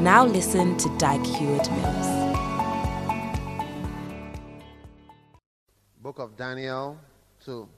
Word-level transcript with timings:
Now 0.00 0.24
listen 0.24 0.78
to 0.78 0.88
Dag 0.96 1.22
Heward 1.26 1.70
Mills. 1.72 2.34
Book 6.00 6.18
of 6.18 6.38
Daniel 6.38 6.98
2, 7.44 7.68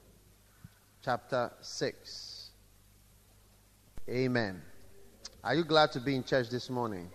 chapter 1.03 1.51
6. 1.59 2.51
Amen. 4.07 4.61
Are 5.43 5.53
you 5.53 5.65
glad 5.65 5.91
to 5.91 5.99
be 5.99 6.15
in 6.15 6.23
church 6.23 6.47
this 6.47 6.69
morning? 6.69 7.09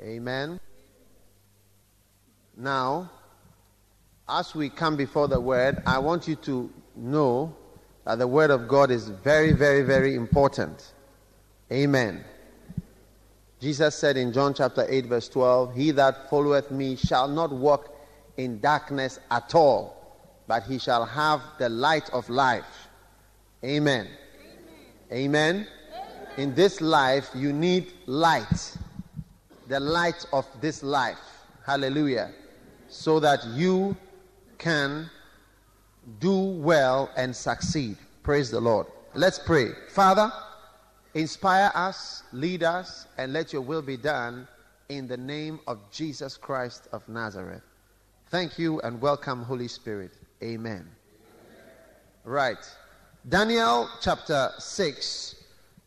Amen. 0.00 0.58
Now, 2.56 3.10
as 4.26 4.54
we 4.54 4.70
come 4.70 4.96
before 4.96 5.28
the 5.28 5.38
word, 5.38 5.82
I 5.84 5.98
want 5.98 6.26
you 6.26 6.36
to 6.36 6.72
know 6.96 7.54
that 8.06 8.18
the 8.18 8.26
word 8.26 8.50
of 8.50 8.68
God 8.68 8.90
is 8.90 9.10
very, 9.10 9.52
very, 9.52 9.82
very 9.82 10.14
important. 10.14 10.94
Amen. 11.70 12.24
Jesus 13.62 13.94
said 13.94 14.16
in 14.16 14.32
John 14.32 14.54
chapter 14.54 14.84
8, 14.88 15.06
verse 15.06 15.28
12, 15.28 15.76
He 15.76 15.92
that 15.92 16.28
followeth 16.28 16.72
me 16.72 16.96
shall 16.96 17.28
not 17.28 17.52
walk 17.52 17.96
in 18.36 18.58
darkness 18.58 19.20
at 19.30 19.54
all, 19.54 20.18
but 20.48 20.64
he 20.64 20.80
shall 20.80 21.04
have 21.04 21.40
the 21.60 21.68
light 21.68 22.10
of 22.10 22.28
life. 22.28 22.88
Amen. 23.64 24.08
Amen. 25.12 25.14
Amen. 25.62 25.68
In 26.38 26.56
this 26.56 26.80
life, 26.80 27.30
you 27.36 27.52
need 27.52 27.92
light. 28.06 28.76
The 29.68 29.78
light 29.78 30.26
of 30.32 30.44
this 30.60 30.82
life. 30.82 31.20
Hallelujah. 31.64 32.32
So 32.88 33.20
that 33.20 33.46
you 33.46 33.96
can 34.58 35.08
do 36.18 36.36
well 36.36 37.10
and 37.16 37.34
succeed. 37.34 37.96
Praise 38.24 38.50
the 38.50 38.60
Lord. 38.60 38.88
Let's 39.14 39.38
pray. 39.38 39.68
Father, 39.90 40.32
Inspire 41.14 41.70
us, 41.74 42.22
lead 42.32 42.62
us, 42.62 43.06
and 43.18 43.34
let 43.34 43.52
your 43.52 43.60
will 43.60 43.82
be 43.82 43.98
done 43.98 44.48
in 44.88 45.06
the 45.06 45.16
name 45.16 45.60
of 45.66 45.78
Jesus 45.90 46.38
Christ 46.38 46.88
of 46.92 47.06
Nazareth. 47.06 47.62
Thank 48.30 48.58
you 48.58 48.80
and 48.80 48.98
welcome, 48.98 49.42
Holy 49.42 49.68
Spirit. 49.68 50.12
Amen. 50.42 50.72
Amen. 50.72 50.86
Right. 52.24 52.56
Daniel 53.28 53.90
chapter 54.00 54.52
6. 54.58 55.34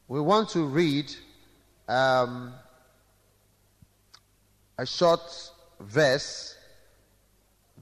We 0.07 0.21
want 0.21 0.49
to 0.49 0.63
read 0.65 1.11
um, 1.87 2.53
a 4.77 4.85
short 4.85 5.21
verse, 5.79 6.55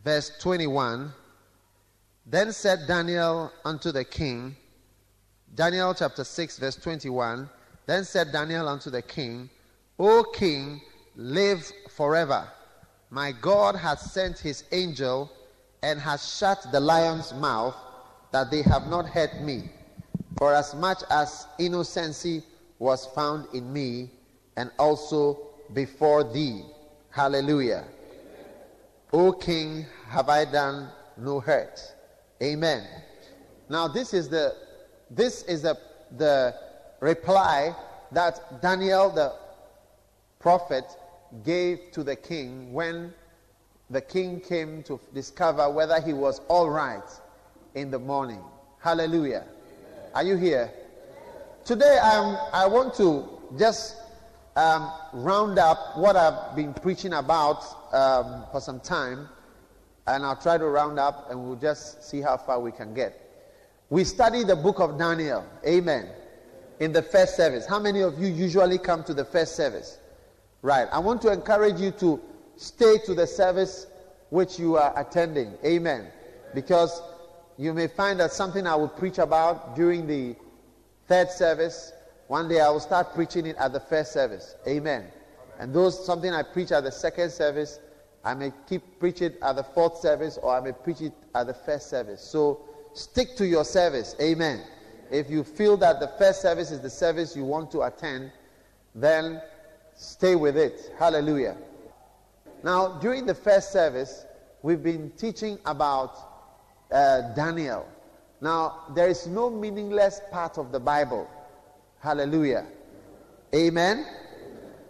verse 0.02 0.32
21. 0.40 1.12
Then 2.26 2.54
said 2.54 2.88
Daniel 2.88 3.52
unto 3.66 3.92
the 3.92 4.06
king, 4.06 4.56
Daniel 5.56 5.94
chapter 5.94 6.24
6, 6.24 6.58
verse 6.58 6.76
21. 6.78 7.48
Then 7.86 8.06
said 8.06 8.32
Daniel 8.32 8.68
unto 8.68 8.90
the 8.90 9.02
king, 9.02 9.50
O 10.00 10.24
king, 10.24 10.82
live 11.16 11.72
forever. 11.90 12.48
My 13.12 13.32
God 13.34 13.76
hath 13.76 14.00
sent 14.00 14.40
his 14.40 14.64
angel 14.72 15.32
and 15.84 16.00
has 16.00 16.38
shut 16.38 16.66
the 16.72 16.80
lion's 16.80 17.34
mouth 17.34 17.76
that 18.32 18.50
they 18.50 18.64
have 18.64 18.88
not 18.88 19.06
hurt 19.06 19.42
me. 19.42 19.70
For 20.38 20.56
as 20.56 20.74
much 20.74 21.04
as 21.12 21.46
innocency 21.60 22.42
was 22.80 23.06
found 23.08 23.46
in 23.54 23.72
me 23.72 24.10
and 24.58 24.72
also 24.80 25.38
before 25.74 26.24
thee. 26.24 26.64
Hallelujah. 27.12 27.86
O 29.12 29.32
king, 29.32 29.86
have 30.08 30.30
I 30.30 30.46
done 30.46 30.90
no 31.16 31.40
hurt? 31.40 31.80
Amen. 32.42 32.88
Now, 33.70 33.88
this 33.88 34.16
is 34.16 34.30
the 34.30 34.56
this 35.16 35.44
is 35.44 35.62
the, 35.62 35.78
the 36.18 36.56
reply 37.00 37.76
that 38.12 38.62
Daniel 38.62 39.10
the 39.10 39.34
prophet 40.40 40.86
gave 41.44 41.80
to 41.92 42.04
the 42.04 42.16
king 42.16 42.74
when 42.74 43.14
the 43.90 44.02
king 44.02 44.40
came 44.40 44.84
to 44.84 45.00
discover 45.14 45.70
whether 45.70 46.00
he 46.02 46.14
was 46.14 46.40
all 46.48 46.70
right 46.70 47.04
in 47.76 47.92
the 47.92 48.00
morning. 48.00 48.42
Hallelujah. 48.80 49.46
Amen. 49.46 50.12
Are 50.16 50.24
you 50.24 50.36
here? 50.36 50.72
Today 51.66 51.98
um, 52.00 52.38
I 52.52 52.68
want 52.68 52.94
to 52.96 53.28
just 53.58 53.98
um, 54.56 54.92
round 55.14 55.58
up 55.58 55.98
what 55.98 56.16
I've 56.16 56.56
been 56.56 56.74
preaching 56.74 57.14
about 57.14 57.64
um, 57.94 58.46
for 58.52 58.60
some 58.60 58.80
time, 58.80 59.30
and 60.08 60.26
I'll 60.26 60.36
try 60.36 60.58
to 60.58 60.66
round 60.66 61.00
up 61.00 61.32
and 61.32 61.42
we'll 61.42 61.56
just 61.56 62.04
see 62.04 62.22
how 62.22 62.38
far 62.38 62.60
we 62.60 62.72
can 62.72 62.94
get. 62.94 63.23
We 63.94 64.04
study 64.06 64.44
the 64.44 64.56
book 64.56 64.80
of 64.80 64.98
Daniel. 64.98 65.46
Amen. 65.68 66.10
In 66.80 66.92
the 66.92 67.04
first 67.04 67.38
service. 67.38 67.68
How 67.68 67.78
many 67.78 68.02
of 68.02 68.20
you 68.20 68.28
usually 68.28 68.80
come 68.80 69.04
to 69.04 69.14
the 69.14 69.24
first 69.24 69.56
service? 69.56 70.00
Right. 70.64 70.88
I 70.92 70.98
want 70.98 71.22
to 71.22 71.32
encourage 71.32 71.80
you 71.80 71.92
to 71.92 72.20
stay 72.56 72.98
to 73.06 73.14
the 73.14 73.28
service 73.28 73.86
which 74.32 74.58
you 74.58 74.78
are 74.78 75.00
attending. 75.00 75.54
Amen. 75.64 76.08
Because 76.56 77.04
you 77.60 77.72
may 77.72 77.86
find 77.86 78.20
that 78.20 78.34
something 78.34 78.66
I 78.66 78.74
will 78.74 78.90
preach 78.90 79.20
about 79.20 79.76
during 79.76 80.08
the 80.08 80.36
third 81.08 81.30
service, 81.30 81.94
one 82.30 82.50
day 82.50 82.62
I 82.62 82.72
will 82.72 82.80
start 82.80 83.14
preaching 83.14 83.46
it 83.46 83.58
at 83.58 83.74
the 83.74 83.80
first 83.80 84.12
service. 84.12 84.56
Amen. 84.68 85.06
And 85.60 85.72
those 85.72 86.04
something 86.04 86.34
I 86.34 86.42
preach 86.42 86.72
at 86.72 86.84
the 86.84 86.92
second 86.92 87.30
service, 87.30 87.80
I 88.26 88.34
may 88.34 88.54
keep 88.68 89.00
preaching 89.00 89.34
at 89.44 89.56
the 89.56 89.64
fourth 89.64 90.00
service 90.00 90.40
or 90.42 90.56
I 90.56 90.62
may 90.62 90.72
preach 90.72 91.02
it 91.02 91.14
at 91.36 91.46
the 91.46 91.54
first 91.54 91.92
service. 91.92 92.22
So 92.24 92.73
Stick 92.94 93.36
to 93.38 93.46
your 93.46 93.66
service. 93.66 94.16
Amen. 94.22 94.62
If 95.12 95.30
you 95.30 95.44
feel 95.44 95.78
that 95.78 96.00
the 96.00 96.08
first 96.20 96.42
service 96.42 96.72
is 96.72 96.80
the 96.82 96.90
service 96.90 97.36
you 97.36 97.44
want 97.44 97.72
to 97.72 97.82
attend, 97.82 98.32
then 98.96 99.42
stay 99.96 100.36
with 100.36 100.58
it. 100.58 100.94
Hallelujah. 100.98 101.58
Now, 102.64 103.00
during 103.00 103.26
the 103.26 103.36
first 103.36 103.72
service, 103.72 104.26
we've 104.62 104.84
been 104.84 105.12
teaching 105.18 105.58
about 105.66 106.16
uh, 106.92 107.34
Daniel. 107.34 107.88
Now, 108.42 108.84
there 108.94 109.08
is 109.08 109.28
no 109.28 109.50
meaningless 109.50 110.22
part 110.32 110.58
of 110.58 110.72
the 110.72 110.80
Bible. 110.80 111.30
Hallelujah. 112.00 112.66
Amen. 113.56 114.06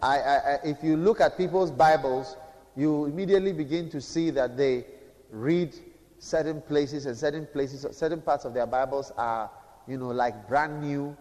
I, 0.02 0.18
I, 0.18 0.58
if 0.64 0.82
you 0.82 0.96
look 0.96 1.20
at 1.20 1.36
people's 1.38 1.70
Bibles, 1.70 2.36
you 2.76 3.06
immediately 3.06 3.52
begin 3.52 3.88
to 3.90 4.00
see 4.00 4.30
that 4.30 4.56
they 4.56 4.84
read 5.30 5.74
certain 6.18 6.60
places 6.60 7.06
and 7.06 7.16
certain 7.16 7.46
places, 7.46 7.86
certain 7.96 8.20
parts 8.20 8.44
of 8.44 8.54
their 8.54 8.66
Bibles 8.66 9.12
are, 9.16 9.50
you 9.86 9.96
know, 9.98 10.08
like 10.08 10.48
brand 10.48 10.80
new, 10.82 11.16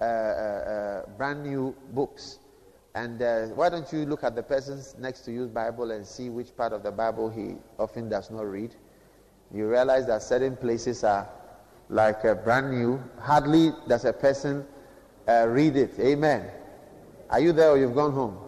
uh, 0.00 0.04
uh, 0.04 0.06
uh, 0.06 1.10
brand 1.16 1.42
new 1.44 1.74
books. 1.92 2.38
And 2.94 3.22
uh, 3.22 3.46
why 3.48 3.68
don't 3.68 3.90
you 3.92 4.06
look 4.06 4.24
at 4.24 4.34
the 4.34 4.42
person 4.42 4.82
next 4.98 5.20
to 5.22 5.32
you's 5.32 5.48
Bible 5.48 5.90
and 5.90 6.04
see 6.06 6.30
which 6.30 6.56
part 6.56 6.72
of 6.72 6.82
the 6.82 6.90
Bible 6.90 7.28
he 7.28 7.56
often 7.78 8.08
does 8.08 8.30
not 8.30 8.50
read? 8.50 8.74
You 9.54 9.68
realize 9.68 10.06
that 10.06 10.22
certain 10.22 10.56
places 10.56 11.04
are 11.04 11.28
like 11.88 12.24
uh, 12.24 12.34
brand 12.34 12.70
new. 12.70 13.02
Hardly 13.20 13.72
does 13.86 14.04
a 14.04 14.12
person 14.12 14.66
uh, 15.28 15.46
read 15.48 15.76
it. 15.76 15.98
Amen. 15.98 16.50
Are 17.30 17.40
you 17.40 17.52
there 17.52 17.70
or 17.70 17.78
you've 17.78 17.94
gone 17.94 18.12
home? 18.12 18.47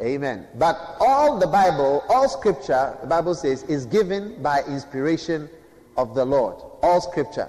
Amen. 0.00 0.46
But 0.54 0.96
all 1.00 1.38
the 1.38 1.46
Bible, 1.46 2.04
all 2.08 2.28
scripture, 2.28 2.96
the 3.00 3.08
Bible 3.08 3.34
says, 3.34 3.64
is 3.64 3.84
given 3.86 4.40
by 4.42 4.62
inspiration 4.62 5.48
of 5.96 6.14
the 6.14 6.24
Lord. 6.24 6.54
All 6.82 7.00
scripture. 7.00 7.48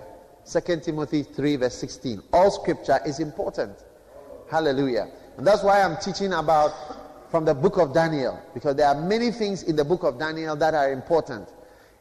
2 0.51 0.79
Timothy 0.79 1.21
3, 1.21 1.57
verse 1.57 1.75
16. 1.75 2.23
All 2.33 2.49
scripture 2.49 2.99
is 3.05 3.19
important. 3.19 3.77
Hallelujah. 4.49 5.09
And 5.37 5.45
that's 5.45 5.61
why 5.61 5.81
I'm 5.81 5.97
teaching 5.97 6.33
about 6.33 6.73
from 7.29 7.45
the 7.45 7.53
book 7.53 7.77
of 7.77 7.93
Daniel, 7.93 8.41
because 8.55 8.75
there 8.75 8.87
are 8.87 8.99
many 8.99 9.31
things 9.31 9.61
in 9.63 9.75
the 9.75 9.85
book 9.85 10.01
of 10.01 10.17
Daniel 10.17 10.55
that 10.55 10.73
are 10.73 10.91
important. 10.91 11.47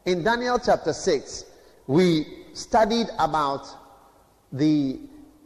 In 0.06 0.24
Daniel 0.24 0.58
chapter 0.58 0.94
6, 0.94 1.44
we 1.86 2.26
studied 2.54 3.08
about 3.18 3.66
the, 4.50 4.98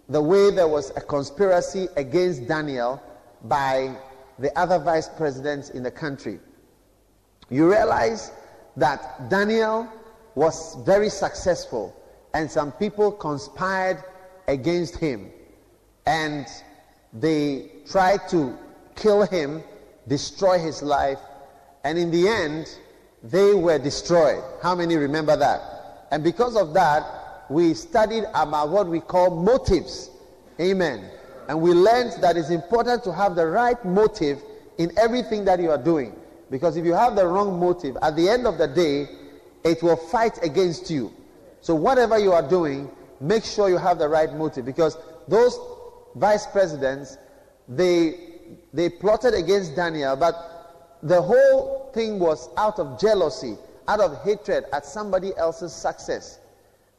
the 0.08 0.22
way 0.22 0.52
there 0.52 0.68
was 0.68 0.90
a 0.96 1.00
conspiracy 1.00 1.88
against 1.96 2.46
Daniel 2.46 3.02
by 3.42 3.96
the 4.42 4.58
other 4.58 4.80
vice 4.80 5.08
presidents 5.08 5.70
in 5.70 5.84
the 5.84 5.90
country. 5.90 6.40
You 7.48 7.70
realize 7.70 8.32
that 8.76 9.30
Daniel 9.30 9.88
was 10.34 10.76
very 10.84 11.08
successful 11.08 11.94
and 12.34 12.50
some 12.50 12.72
people 12.72 13.12
conspired 13.12 14.02
against 14.48 14.96
him 14.96 15.30
and 16.06 16.46
they 17.12 17.70
tried 17.88 18.28
to 18.30 18.58
kill 18.96 19.22
him, 19.22 19.62
destroy 20.08 20.58
his 20.58 20.82
life, 20.82 21.20
and 21.84 21.96
in 21.96 22.10
the 22.10 22.26
end, 22.26 22.66
they 23.22 23.54
were 23.54 23.78
destroyed. 23.78 24.42
How 24.60 24.74
many 24.74 24.96
remember 24.96 25.36
that? 25.36 26.08
And 26.10 26.24
because 26.24 26.56
of 26.56 26.74
that, 26.74 27.44
we 27.48 27.74
studied 27.74 28.24
about 28.34 28.70
what 28.70 28.88
we 28.88 28.98
call 28.98 29.30
motives. 29.30 30.10
Amen. 30.60 31.08
And 31.48 31.60
we 31.60 31.72
learned 31.72 32.22
that 32.22 32.36
it's 32.36 32.50
important 32.50 33.02
to 33.04 33.12
have 33.12 33.34
the 33.34 33.46
right 33.46 33.82
motive 33.84 34.42
in 34.78 34.96
everything 34.98 35.44
that 35.44 35.60
you 35.60 35.70
are 35.70 35.82
doing. 35.82 36.16
Because 36.50 36.76
if 36.76 36.84
you 36.84 36.92
have 36.92 37.16
the 37.16 37.26
wrong 37.26 37.58
motive, 37.58 37.96
at 38.02 38.16
the 38.16 38.28
end 38.28 38.46
of 38.46 38.58
the 38.58 38.68
day, 38.68 39.08
it 39.64 39.82
will 39.82 39.96
fight 39.96 40.42
against 40.44 40.90
you. 40.90 41.12
So, 41.60 41.74
whatever 41.74 42.18
you 42.18 42.32
are 42.32 42.46
doing, 42.46 42.90
make 43.20 43.44
sure 43.44 43.68
you 43.68 43.78
have 43.78 43.98
the 43.98 44.08
right 44.08 44.32
motive. 44.34 44.64
Because 44.64 44.96
those 45.28 45.58
vice 46.16 46.46
presidents, 46.46 47.18
they, 47.68 48.18
they 48.72 48.88
plotted 48.88 49.34
against 49.34 49.76
Daniel, 49.76 50.16
but 50.16 50.98
the 51.02 51.20
whole 51.20 51.90
thing 51.94 52.18
was 52.18 52.48
out 52.56 52.78
of 52.78 53.00
jealousy, 53.00 53.56
out 53.88 54.00
of 54.00 54.22
hatred 54.22 54.64
at 54.72 54.84
somebody 54.84 55.36
else's 55.36 55.72
success. 55.72 56.38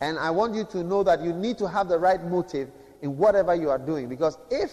And 0.02 0.18
I 0.18 0.32
want 0.32 0.56
you 0.56 0.66
to 0.66 0.84
know 0.84 1.04
that 1.04 1.22
you 1.22 1.32
need 1.32 1.58
to 1.60 1.68
have 1.68 1.88
the 1.88 1.98
right 1.98 2.24
motive 2.24 2.70
in 3.04 3.18
whatever 3.18 3.54
you 3.54 3.70
are 3.70 3.78
doing. 3.78 4.10
Because 4.10 4.38
if 4.50 4.72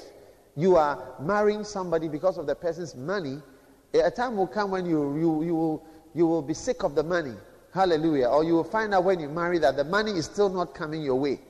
you 0.57 0.77
are 0.77 1.15
marrying 1.21 1.65
somebody 1.65 2.09
because 2.09 2.39
of 2.39 2.47
the 2.47 2.55
person's 2.55 2.95
money, 2.95 3.43
a 3.93 4.11
time 4.11 4.37
will 4.37 4.47
come 4.47 4.71
when 4.71 4.87
you, 4.87 5.19
you, 5.19 5.45
you, 5.45 5.55
will, 5.55 5.87
you 6.15 6.27
will 6.27 6.41
be 6.41 6.55
sick 6.55 6.85
of 6.85 6.95
the 6.95 7.03
money. 7.03 7.35
Hallelujah. 7.75 8.29
Or 8.29 8.45
you 8.45 8.55
will 8.55 8.65
find 8.65 8.95
out 8.95 9.05
when 9.05 9.19
you 9.21 9.29
marry 9.29 9.59
that 9.59 9.77
the 9.77 9.85
money 9.85 10.13
is 10.13 10.25
still 10.27 10.49
not 10.49 10.75
coming 10.75 11.03
your 11.03 11.17
way. 11.17 11.41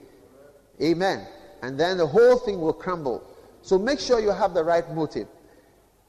Amen. 0.82 1.26
And 1.62 1.78
then 1.78 1.98
the 1.98 2.06
whole 2.06 2.38
thing 2.38 2.58
will 2.60 2.72
crumble. 2.72 3.22
So 3.60 3.78
make 3.78 4.00
sure 4.00 4.18
you 4.18 4.30
have 4.30 4.54
the 4.54 4.64
right 4.64 4.90
motive. 4.94 5.28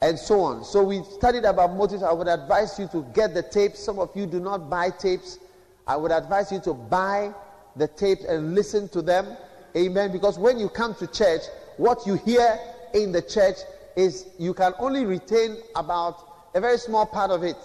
And 0.00 0.18
so 0.18 0.40
on. 0.40 0.64
So 0.64 0.82
we 0.82 1.02
studied 1.04 1.44
about 1.44 1.74
motives. 1.74 2.02
I 2.02 2.12
would 2.12 2.28
advise 2.28 2.78
you 2.78 2.88
to 2.88 3.06
get 3.14 3.34
the 3.34 3.42
tapes. 3.42 3.78
Some 3.78 3.98
of 3.98 4.10
you 4.16 4.26
do 4.26 4.40
not 4.40 4.70
buy 4.70 4.88
tapes. 4.88 5.38
I 5.86 5.96
would 5.96 6.10
advise 6.10 6.50
you 6.50 6.60
to 6.60 6.72
buy 6.72 7.34
the 7.76 7.88
tapes 7.88 8.24
and 8.24 8.54
listen 8.54 8.88
to 8.88 9.02
them. 9.02 9.36
Amen. 9.76 10.12
Because 10.12 10.38
when 10.38 10.58
you 10.58 10.68
come 10.68 10.94
to 10.96 11.06
church, 11.06 11.42
what 11.76 12.06
you 12.06 12.14
hear 12.14 12.58
in 12.94 13.12
the 13.12 13.22
church 13.22 13.56
is 13.96 14.26
you 14.38 14.54
can 14.54 14.72
only 14.78 15.04
retain 15.04 15.58
about 15.76 16.50
a 16.54 16.60
very 16.60 16.78
small 16.78 17.06
part 17.06 17.30
of 17.30 17.42
it. 17.42 17.56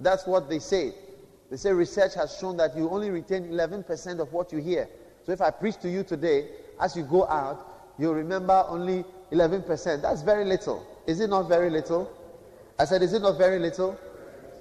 That's 0.00 0.26
what 0.26 0.48
they 0.48 0.58
say. 0.58 0.92
They 1.50 1.56
say 1.56 1.72
research 1.72 2.14
has 2.14 2.36
shown 2.38 2.56
that 2.58 2.76
you 2.76 2.88
only 2.90 3.10
retain 3.10 3.48
11% 3.48 4.20
of 4.20 4.32
what 4.32 4.52
you 4.52 4.58
hear. 4.58 4.88
So 5.24 5.32
if 5.32 5.40
I 5.40 5.50
preach 5.50 5.78
to 5.78 5.90
you 5.90 6.02
today, 6.02 6.48
as 6.80 6.96
you 6.96 7.02
go 7.02 7.26
out, 7.26 7.94
you'll 7.98 8.14
remember 8.14 8.64
only 8.68 9.04
11%. 9.32 10.02
That's 10.02 10.22
very 10.22 10.44
little. 10.44 10.86
Is 11.06 11.20
it 11.20 11.30
not 11.30 11.48
very 11.48 11.70
little? 11.70 12.10
I 12.78 12.84
said, 12.84 13.02
is 13.02 13.12
it 13.12 13.22
not 13.22 13.38
very 13.38 13.58
little? 13.58 13.98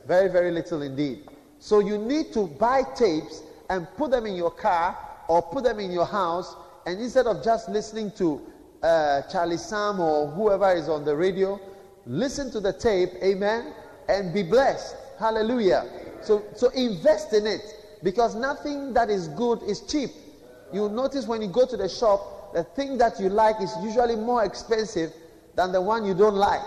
Very, 0.07 0.29
very 0.29 0.51
little 0.51 0.81
indeed. 0.81 1.27
So 1.59 1.79
you 1.79 1.97
need 1.97 2.33
to 2.33 2.47
buy 2.47 2.83
tapes 2.95 3.43
and 3.69 3.87
put 3.97 4.11
them 4.11 4.25
in 4.25 4.35
your 4.35 4.51
car 4.51 4.97
or 5.27 5.41
put 5.41 5.63
them 5.65 5.79
in 5.79 5.91
your 5.91 6.05
house. 6.05 6.55
And 6.87 7.01
instead 7.01 7.27
of 7.27 7.43
just 7.43 7.67
listening 7.67 8.11
to 8.11 8.41
uh, 8.81 9.23
Charlie 9.23 9.57
Sam 9.57 9.99
or 9.99 10.31
whoever 10.31 10.71
is 10.71 10.87
on 10.87 11.03
the 11.03 11.13
radio, 11.13 11.59
listen 12.05 12.49
to 12.51 12.61
the 12.61 12.71
tape, 12.71 13.09
amen, 13.21 13.73
and 14.07 14.33
be 14.33 14.41
blessed. 14.41 14.95
Hallelujah. 15.19 15.85
So, 16.21 16.45
so 16.55 16.69
invest 16.69 17.33
in 17.33 17.45
it 17.45 17.99
because 18.03 18.35
nothing 18.35 18.93
that 18.93 19.09
is 19.09 19.27
good 19.27 19.63
is 19.63 19.81
cheap. 19.81 20.11
You 20.71 20.87
notice 20.87 21.27
when 21.27 21.41
you 21.41 21.49
go 21.49 21.65
to 21.65 21.75
the 21.75 21.89
shop, 21.89 22.53
the 22.53 22.63
thing 22.63 22.97
that 22.99 23.19
you 23.19 23.27
like 23.27 23.61
is 23.61 23.75
usually 23.83 24.15
more 24.15 24.45
expensive 24.45 25.11
than 25.55 25.73
the 25.73 25.81
one 25.81 26.05
you 26.05 26.13
don't 26.13 26.35
like. 26.35 26.61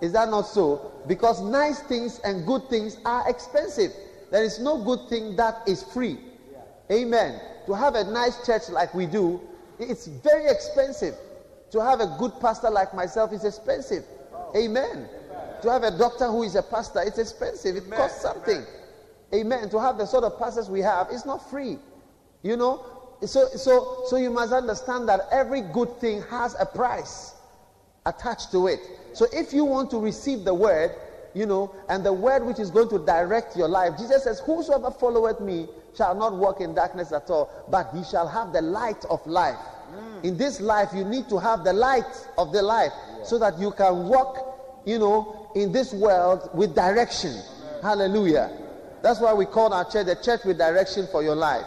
Is 0.00 0.10
that 0.14 0.30
not 0.30 0.48
so? 0.48 0.90
Because 1.06 1.40
nice 1.40 1.78
things 1.82 2.18
and 2.24 2.44
good 2.44 2.68
things 2.68 2.96
are 3.04 3.22
expensive. 3.30 3.92
There 4.32 4.42
is 4.42 4.58
no 4.58 4.82
good 4.82 5.08
thing 5.08 5.36
that 5.36 5.62
is 5.68 5.84
free. 5.84 6.18
Amen. 6.90 7.40
To 7.66 7.72
have 7.74 7.94
a 7.94 8.02
nice 8.02 8.44
church 8.44 8.68
like 8.68 8.92
we 8.94 9.06
do, 9.06 9.40
it's 9.80 10.06
very 10.06 10.46
expensive. 10.46 11.14
To 11.72 11.82
have 11.82 12.00
a 12.00 12.16
good 12.18 12.32
pastor 12.40 12.70
like 12.70 12.94
myself 12.94 13.32
is 13.32 13.44
expensive. 13.44 14.04
Amen. 14.56 15.08
To 15.62 15.70
have 15.70 15.82
a 15.84 15.96
doctor 15.96 16.26
who 16.26 16.42
is 16.42 16.54
a 16.56 16.62
pastor, 16.62 17.02
it's 17.02 17.18
expensive. 17.18 17.76
It 17.76 17.90
costs 17.90 18.22
something. 18.22 18.64
Amen. 19.34 19.70
To 19.70 19.80
have 19.80 19.98
the 19.98 20.06
sort 20.06 20.24
of 20.24 20.38
pastors 20.38 20.68
we 20.68 20.80
have, 20.80 21.08
it's 21.10 21.24
not 21.24 21.48
free. 21.48 21.78
You 22.42 22.56
know? 22.56 22.84
So, 23.24 23.46
so, 23.48 24.02
so 24.06 24.16
you 24.16 24.30
must 24.30 24.52
understand 24.52 25.08
that 25.08 25.20
every 25.30 25.60
good 25.60 26.00
thing 26.00 26.22
has 26.30 26.56
a 26.58 26.66
price 26.66 27.34
attached 28.06 28.50
to 28.52 28.66
it. 28.66 28.80
So 29.12 29.26
if 29.32 29.52
you 29.52 29.64
want 29.64 29.90
to 29.90 29.98
receive 29.98 30.44
the 30.44 30.54
word, 30.54 30.94
you 31.34 31.46
know, 31.46 31.74
and 31.88 32.04
the 32.04 32.12
word 32.12 32.44
which 32.44 32.58
is 32.58 32.70
going 32.70 32.88
to 32.88 32.98
direct 32.98 33.56
your 33.56 33.68
life, 33.68 33.96
Jesus 33.98 34.24
says, 34.24 34.40
Whosoever 34.40 34.90
followeth 34.90 35.40
me 35.40 35.68
shall 35.96 36.14
not 36.14 36.34
walk 36.34 36.60
in 36.60 36.74
darkness 36.74 37.12
at 37.12 37.30
all, 37.30 37.50
but 37.70 37.90
he 37.94 38.02
shall 38.02 38.26
have 38.26 38.52
the 38.52 38.62
light 38.62 39.04
of 39.10 39.24
life. 39.26 39.58
Mm. 39.94 40.24
In 40.24 40.36
this 40.36 40.60
life, 40.60 40.90
you 40.94 41.04
need 41.04 41.28
to 41.28 41.38
have 41.38 41.64
the 41.64 41.72
light 41.72 42.28
of 42.38 42.52
the 42.52 42.62
life 42.62 42.92
yeah. 42.94 43.24
so 43.24 43.38
that 43.38 43.58
you 43.58 43.70
can 43.72 44.08
walk, 44.08 44.82
you 44.86 44.98
know, 44.98 45.50
in 45.54 45.72
this 45.72 45.92
world 45.92 46.50
with 46.54 46.74
direction. 46.74 47.30
Amen. 47.30 47.82
Hallelujah. 47.82 48.56
That's 49.02 49.20
why 49.20 49.32
we 49.32 49.46
call 49.46 49.72
our 49.72 49.90
church 49.90 50.06
the 50.06 50.16
church 50.16 50.44
with 50.44 50.58
direction 50.58 51.06
for 51.10 51.22
your 51.22 51.34
life. 51.34 51.66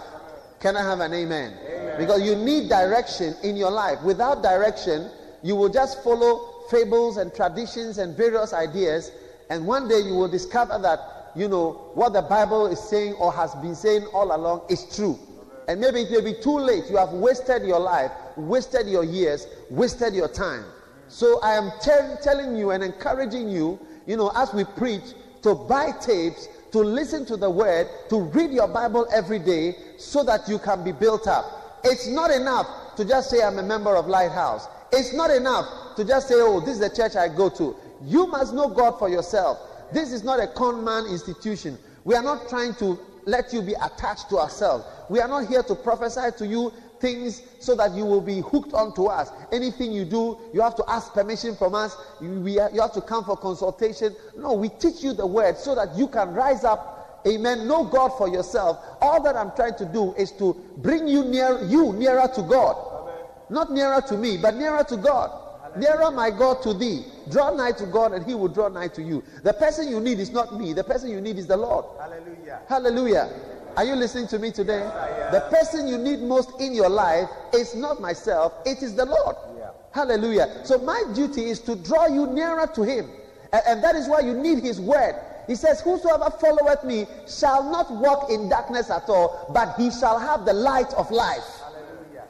Can 0.59 0.77
I 0.77 0.83
have 0.83 0.99
an 0.99 1.13
amen? 1.13 1.57
amen? 1.65 1.97
Because 1.97 2.21
you 2.21 2.35
need 2.35 2.69
direction 2.69 3.35
in 3.43 3.57
your 3.57 3.71
life. 3.71 4.01
Without 4.03 4.41
direction, 4.41 5.09
you 5.41 5.55
will 5.55 5.69
just 5.69 6.03
follow 6.03 6.53
fables 6.69 7.17
and 7.17 7.33
traditions 7.33 7.97
and 7.97 8.15
various 8.15 8.53
ideas, 8.53 9.11
and 9.49 9.67
one 9.67 9.87
day 9.87 9.99
you 9.99 10.15
will 10.15 10.29
discover 10.29 10.79
that, 10.79 11.31
you 11.35 11.47
know, 11.47 11.91
what 11.95 12.13
the 12.13 12.21
Bible 12.21 12.67
is 12.67 12.79
saying 12.79 13.13
or 13.15 13.33
has 13.33 13.53
been 13.55 13.75
saying 13.75 14.05
all 14.13 14.35
along 14.35 14.61
is 14.69 14.95
true. 14.95 15.19
And 15.67 15.79
maybe 15.79 16.01
it 16.01 16.11
may 16.11 16.21
be 16.21 16.39
too 16.41 16.59
late. 16.59 16.85
You 16.89 16.97
have 16.97 17.13
wasted 17.13 17.63
your 17.63 17.79
life, 17.79 18.11
wasted 18.35 18.87
your 18.87 19.03
years, 19.03 19.47
wasted 19.69 20.13
your 20.13 20.27
time. 20.27 20.65
So 21.07 21.39
I 21.41 21.53
am 21.53 21.71
telling 21.81 22.55
you 22.55 22.71
and 22.71 22.83
encouraging 22.83 23.49
you, 23.49 23.79
you 24.05 24.17
know, 24.17 24.31
as 24.35 24.53
we 24.53 24.63
preach, 24.63 25.03
to 25.43 25.55
buy 25.55 25.91
tapes 26.01 26.47
to 26.73 26.79
listen 26.79 27.23
to 27.23 27.37
the 27.37 27.49
word, 27.49 27.87
to 28.09 28.19
read 28.19 28.51
your 28.51 28.67
Bible 28.67 29.07
every 29.13 29.37
day 29.37 29.75
so 29.97 30.23
that 30.23 30.49
you 30.49 30.57
can 30.57 30.83
be 30.83 30.91
built 30.91 31.27
up. 31.27 31.79
It's 31.83 32.07
not 32.07 32.31
enough 32.31 32.95
to 32.95 33.05
just 33.05 33.29
say, 33.29 33.43
I'm 33.43 33.59
a 33.59 33.63
member 33.63 33.95
of 33.95 34.07
Lighthouse. 34.07 34.67
It's 34.91 35.13
not 35.13 35.29
enough 35.29 35.95
to 35.95 36.03
just 36.03 36.27
say, 36.27 36.35
oh, 36.37 36.59
this 36.59 36.75
is 36.75 36.79
the 36.79 36.89
church 36.89 37.15
I 37.15 37.27
go 37.27 37.49
to. 37.49 37.75
You 38.03 38.25
must 38.25 38.53
know 38.53 38.67
God 38.69 38.97
for 38.97 39.07
yourself. 39.07 39.59
This 39.93 40.11
is 40.11 40.23
not 40.23 40.39
a 40.39 40.47
con 40.47 40.83
man 40.83 41.05
institution. 41.05 41.77
We 42.05 42.15
are 42.15 42.23
not 42.23 42.49
trying 42.49 42.73
to 42.75 42.99
let 43.25 43.53
you 43.53 43.61
be 43.61 43.73
attached 43.81 44.29
to 44.29 44.39
ourselves. 44.39 44.85
We 45.09 45.19
are 45.19 45.27
not 45.27 45.47
here 45.47 45.63
to 45.63 45.75
prophesy 45.75 46.31
to 46.37 46.47
you 46.47 46.73
things 46.99 47.43
so 47.59 47.75
that 47.75 47.93
you 47.93 48.05
will 48.05 48.21
be 48.21 48.39
hooked 48.39 48.73
onto 48.73 49.05
us. 49.05 49.29
Anything 49.51 49.91
you 49.91 50.05
do, 50.05 50.37
you 50.53 50.61
have 50.61 50.75
to 50.75 50.83
ask 50.87 51.13
permission 51.13 51.55
from 51.55 51.75
us. 51.75 51.97
You, 52.21 52.39
we, 52.39 52.53
you 52.53 52.81
have 52.81 52.93
to 52.93 53.01
come 53.01 53.25
for 53.25 53.35
consultation. 53.35 54.15
No, 54.37 54.53
we 54.53 54.69
teach 54.69 55.03
you 55.03 55.13
the 55.13 55.27
word 55.27 55.57
so 55.57 55.75
that 55.75 55.95
you 55.95 56.07
can 56.07 56.33
rise 56.33 56.63
up. 56.63 57.21
Amen. 57.27 57.67
Know 57.67 57.83
God 57.85 58.09
for 58.17 58.27
yourself. 58.27 58.79
All 59.01 59.21
that 59.23 59.35
I'm 59.35 59.51
trying 59.51 59.75
to 59.75 59.85
do 59.85 60.13
is 60.13 60.31
to 60.33 60.55
bring 60.77 61.07
you 61.07 61.23
near 61.23 61.61
you 61.63 61.93
nearer 61.93 62.27
to 62.35 62.41
God. 62.41 62.75
Amen. 62.75 63.15
Not 63.49 63.71
nearer 63.71 64.01
to 64.07 64.17
me, 64.17 64.37
but 64.37 64.55
nearer 64.55 64.83
to 64.83 64.97
God. 64.97 65.42
Nearer 65.77 66.11
my 66.11 66.29
God 66.29 66.61
to 66.63 66.73
thee. 66.73 67.05
Draw 67.29 67.55
nigh 67.55 67.71
to 67.73 67.85
God 67.85 68.13
and 68.13 68.25
he 68.25 68.35
will 68.35 68.47
draw 68.47 68.67
nigh 68.67 68.89
to 68.89 69.01
you. 69.01 69.23
The 69.43 69.53
person 69.53 69.87
you 69.87 69.99
need 69.99 70.19
is 70.19 70.31
not 70.31 70.57
me. 70.57 70.73
The 70.73 70.83
person 70.83 71.09
you 71.09 71.21
need 71.21 71.37
is 71.37 71.47
the 71.47 71.57
Lord. 71.57 71.85
Hallelujah. 71.99 72.61
Hallelujah. 72.67 73.29
Are 73.75 73.85
you 73.85 73.95
listening 73.95 74.27
to 74.27 74.39
me 74.39 74.51
today? 74.51 74.81
Yes, 74.81 75.33
the 75.33 75.39
person 75.55 75.87
you 75.87 75.97
need 75.97 76.21
most 76.21 76.61
in 76.61 76.75
your 76.75 76.89
life 76.89 77.27
is 77.53 77.73
not 77.73 77.99
myself, 77.99 78.53
it 78.65 78.83
is 78.83 78.93
the 78.93 79.05
Lord. 79.05 79.35
Yeah. 79.57 79.71
Hallelujah. 79.91 80.61
So 80.63 80.77
my 80.77 81.03
duty 81.15 81.45
is 81.45 81.59
to 81.61 81.75
draw 81.75 82.05
you 82.05 82.27
nearer 82.27 82.67
to 82.67 82.83
Him. 82.83 83.09
And, 83.51 83.61
and 83.67 83.83
that 83.83 83.95
is 83.95 84.07
why 84.07 84.19
you 84.19 84.35
need 84.35 84.59
His 84.59 84.79
word. 84.79 85.15
He 85.47 85.55
says, 85.55 85.81
Whosoever 85.81 86.29
followeth 86.29 86.83
me 86.83 87.07
shall 87.27 87.69
not 87.69 87.91
walk 87.91 88.29
in 88.29 88.47
darkness 88.47 88.89
at 88.89 89.09
all, 89.09 89.51
but 89.53 89.75
he 89.75 89.91
shall 89.91 90.19
have 90.19 90.45
the 90.45 90.53
light 90.53 90.93
of 90.93 91.11
life. 91.11 91.62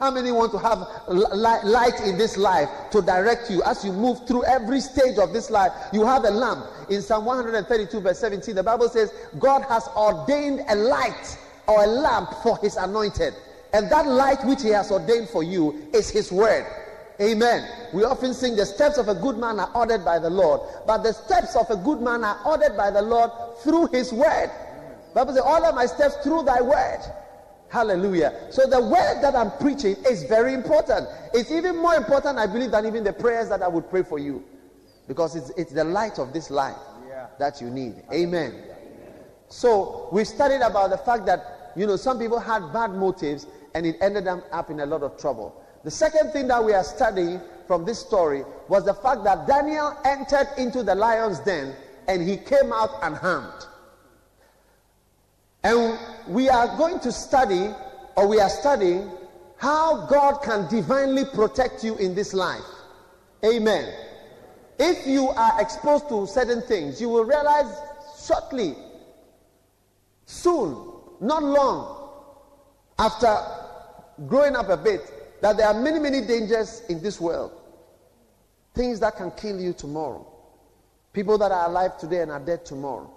How 0.00 0.10
many 0.10 0.32
want 0.32 0.52
to 0.52 0.58
have 0.58 0.86
light 1.08 2.00
in 2.00 2.18
this 2.18 2.36
life 2.36 2.68
to 2.90 3.00
direct 3.02 3.50
you 3.50 3.62
as 3.62 3.84
you 3.84 3.92
move 3.92 4.26
through 4.26 4.44
every 4.44 4.80
stage 4.80 5.18
of 5.18 5.32
this 5.32 5.50
life? 5.50 5.72
You 5.92 6.04
have 6.04 6.24
a 6.24 6.30
lamp. 6.30 6.66
In 6.90 7.00
Psalm 7.02 7.24
132, 7.24 8.00
verse 8.00 8.18
17, 8.18 8.54
the 8.54 8.62
Bible 8.62 8.88
says, 8.88 9.12
God 9.38 9.62
has 9.68 9.88
ordained 9.96 10.64
a 10.68 10.74
light 10.74 11.38
or 11.66 11.84
a 11.84 11.86
lamp 11.86 12.30
for 12.42 12.58
his 12.58 12.76
anointed. 12.76 13.34
And 13.72 13.90
that 13.90 14.06
light 14.06 14.44
which 14.44 14.62
he 14.62 14.68
has 14.68 14.90
ordained 14.90 15.28
for 15.28 15.42
you 15.42 15.88
is 15.92 16.10
his 16.10 16.30
word. 16.30 16.66
Amen. 17.20 17.68
We 17.92 18.04
often 18.04 18.34
sing 18.34 18.56
the 18.56 18.66
steps 18.66 18.98
of 18.98 19.08
a 19.08 19.14
good 19.14 19.38
man 19.38 19.60
are 19.60 19.70
ordered 19.74 20.04
by 20.04 20.18
the 20.18 20.30
Lord, 20.30 20.60
but 20.86 20.98
the 20.98 21.12
steps 21.12 21.54
of 21.54 21.70
a 21.70 21.76
good 21.76 22.00
man 22.00 22.24
are 22.24 22.38
ordered 22.44 22.76
by 22.76 22.90
the 22.90 23.02
Lord 23.02 23.30
through 23.62 23.86
his 23.88 24.12
word. 24.12 24.50
Bible 25.14 25.32
says, 25.32 25.42
Order 25.42 25.72
my 25.72 25.86
steps 25.86 26.16
through 26.24 26.42
thy 26.42 26.60
word. 26.60 27.00
Hallelujah. 27.74 28.32
So 28.50 28.68
the 28.68 28.80
word 28.80 29.20
that 29.20 29.34
I'm 29.34 29.50
preaching 29.58 29.96
is 30.08 30.22
very 30.22 30.54
important. 30.54 31.08
It's 31.32 31.50
even 31.50 31.76
more 31.76 31.96
important, 31.96 32.38
I 32.38 32.46
believe, 32.46 32.70
than 32.70 32.86
even 32.86 33.02
the 33.02 33.12
prayers 33.12 33.48
that 33.48 33.62
I 33.62 33.66
would 33.66 33.90
pray 33.90 34.04
for 34.04 34.16
you. 34.16 34.44
Because 35.08 35.34
it's, 35.34 35.50
it's 35.56 35.72
the 35.72 35.82
light 35.82 36.20
of 36.20 36.32
this 36.32 36.52
life 36.52 36.76
yeah. 37.08 37.26
that 37.40 37.60
you 37.60 37.70
need. 37.70 37.96
Amen. 38.12 38.54
So 39.48 40.08
we 40.12 40.22
studied 40.22 40.60
about 40.60 40.90
the 40.90 40.98
fact 40.98 41.26
that, 41.26 41.72
you 41.74 41.84
know, 41.84 41.96
some 41.96 42.16
people 42.16 42.38
had 42.38 42.72
bad 42.72 42.92
motives 42.92 43.48
and 43.74 43.84
it 43.86 43.96
ended 44.00 44.24
them 44.24 44.44
up 44.52 44.70
in 44.70 44.78
a 44.78 44.86
lot 44.86 45.02
of 45.02 45.18
trouble. 45.18 45.60
The 45.82 45.90
second 45.90 46.30
thing 46.30 46.46
that 46.46 46.64
we 46.64 46.74
are 46.74 46.84
studying 46.84 47.40
from 47.66 47.84
this 47.84 47.98
story 47.98 48.44
was 48.68 48.84
the 48.84 48.94
fact 48.94 49.24
that 49.24 49.48
Daniel 49.48 49.98
entered 50.04 50.46
into 50.58 50.84
the 50.84 50.94
lion's 50.94 51.40
den 51.40 51.74
and 52.06 52.22
he 52.22 52.36
came 52.36 52.72
out 52.72 52.90
unharmed. 53.02 53.66
And 55.64 55.98
we 56.28 56.50
are 56.50 56.76
going 56.76 57.00
to 57.00 57.10
study, 57.10 57.70
or 58.16 58.28
we 58.28 58.38
are 58.38 58.50
studying, 58.50 59.10
how 59.56 60.06
God 60.06 60.42
can 60.42 60.68
divinely 60.68 61.24
protect 61.24 61.82
you 61.82 61.96
in 61.96 62.14
this 62.14 62.34
life. 62.34 62.62
Amen. 63.42 63.92
If 64.78 65.06
you 65.06 65.28
are 65.28 65.60
exposed 65.60 66.08
to 66.10 66.26
certain 66.26 66.60
things, 66.62 67.00
you 67.00 67.08
will 67.08 67.24
realize 67.24 67.74
shortly, 68.26 68.74
soon, 70.26 70.92
not 71.20 71.42
long 71.42 72.10
after 72.98 73.34
growing 74.26 74.56
up 74.56 74.68
a 74.68 74.76
bit, 74.76 75.40
that 75.40 75.56
there 75.56 75.66
are 75.66 75.80
many, 75.80 75.98
many 75.98 76.20
dangers 76.20 76.82
in 76.88 77.02
this 77.02 77.20
world. 77.20 77.52
Things 78.74 79.00
that 79.00 79.16
can 79.16 79.30
kill 79.30 79.60
you 79.60 79.72
tomorrow. 79.72 80.26
People 81.12 81.38
that 81.38 81.52
are 81.52 81.70
alive 81.70 81.96
today 81.98 82.20
and 82.20 82.30
are 82.30 82.40
dead 82.40 82.66
tomorrow. 82.66 83.13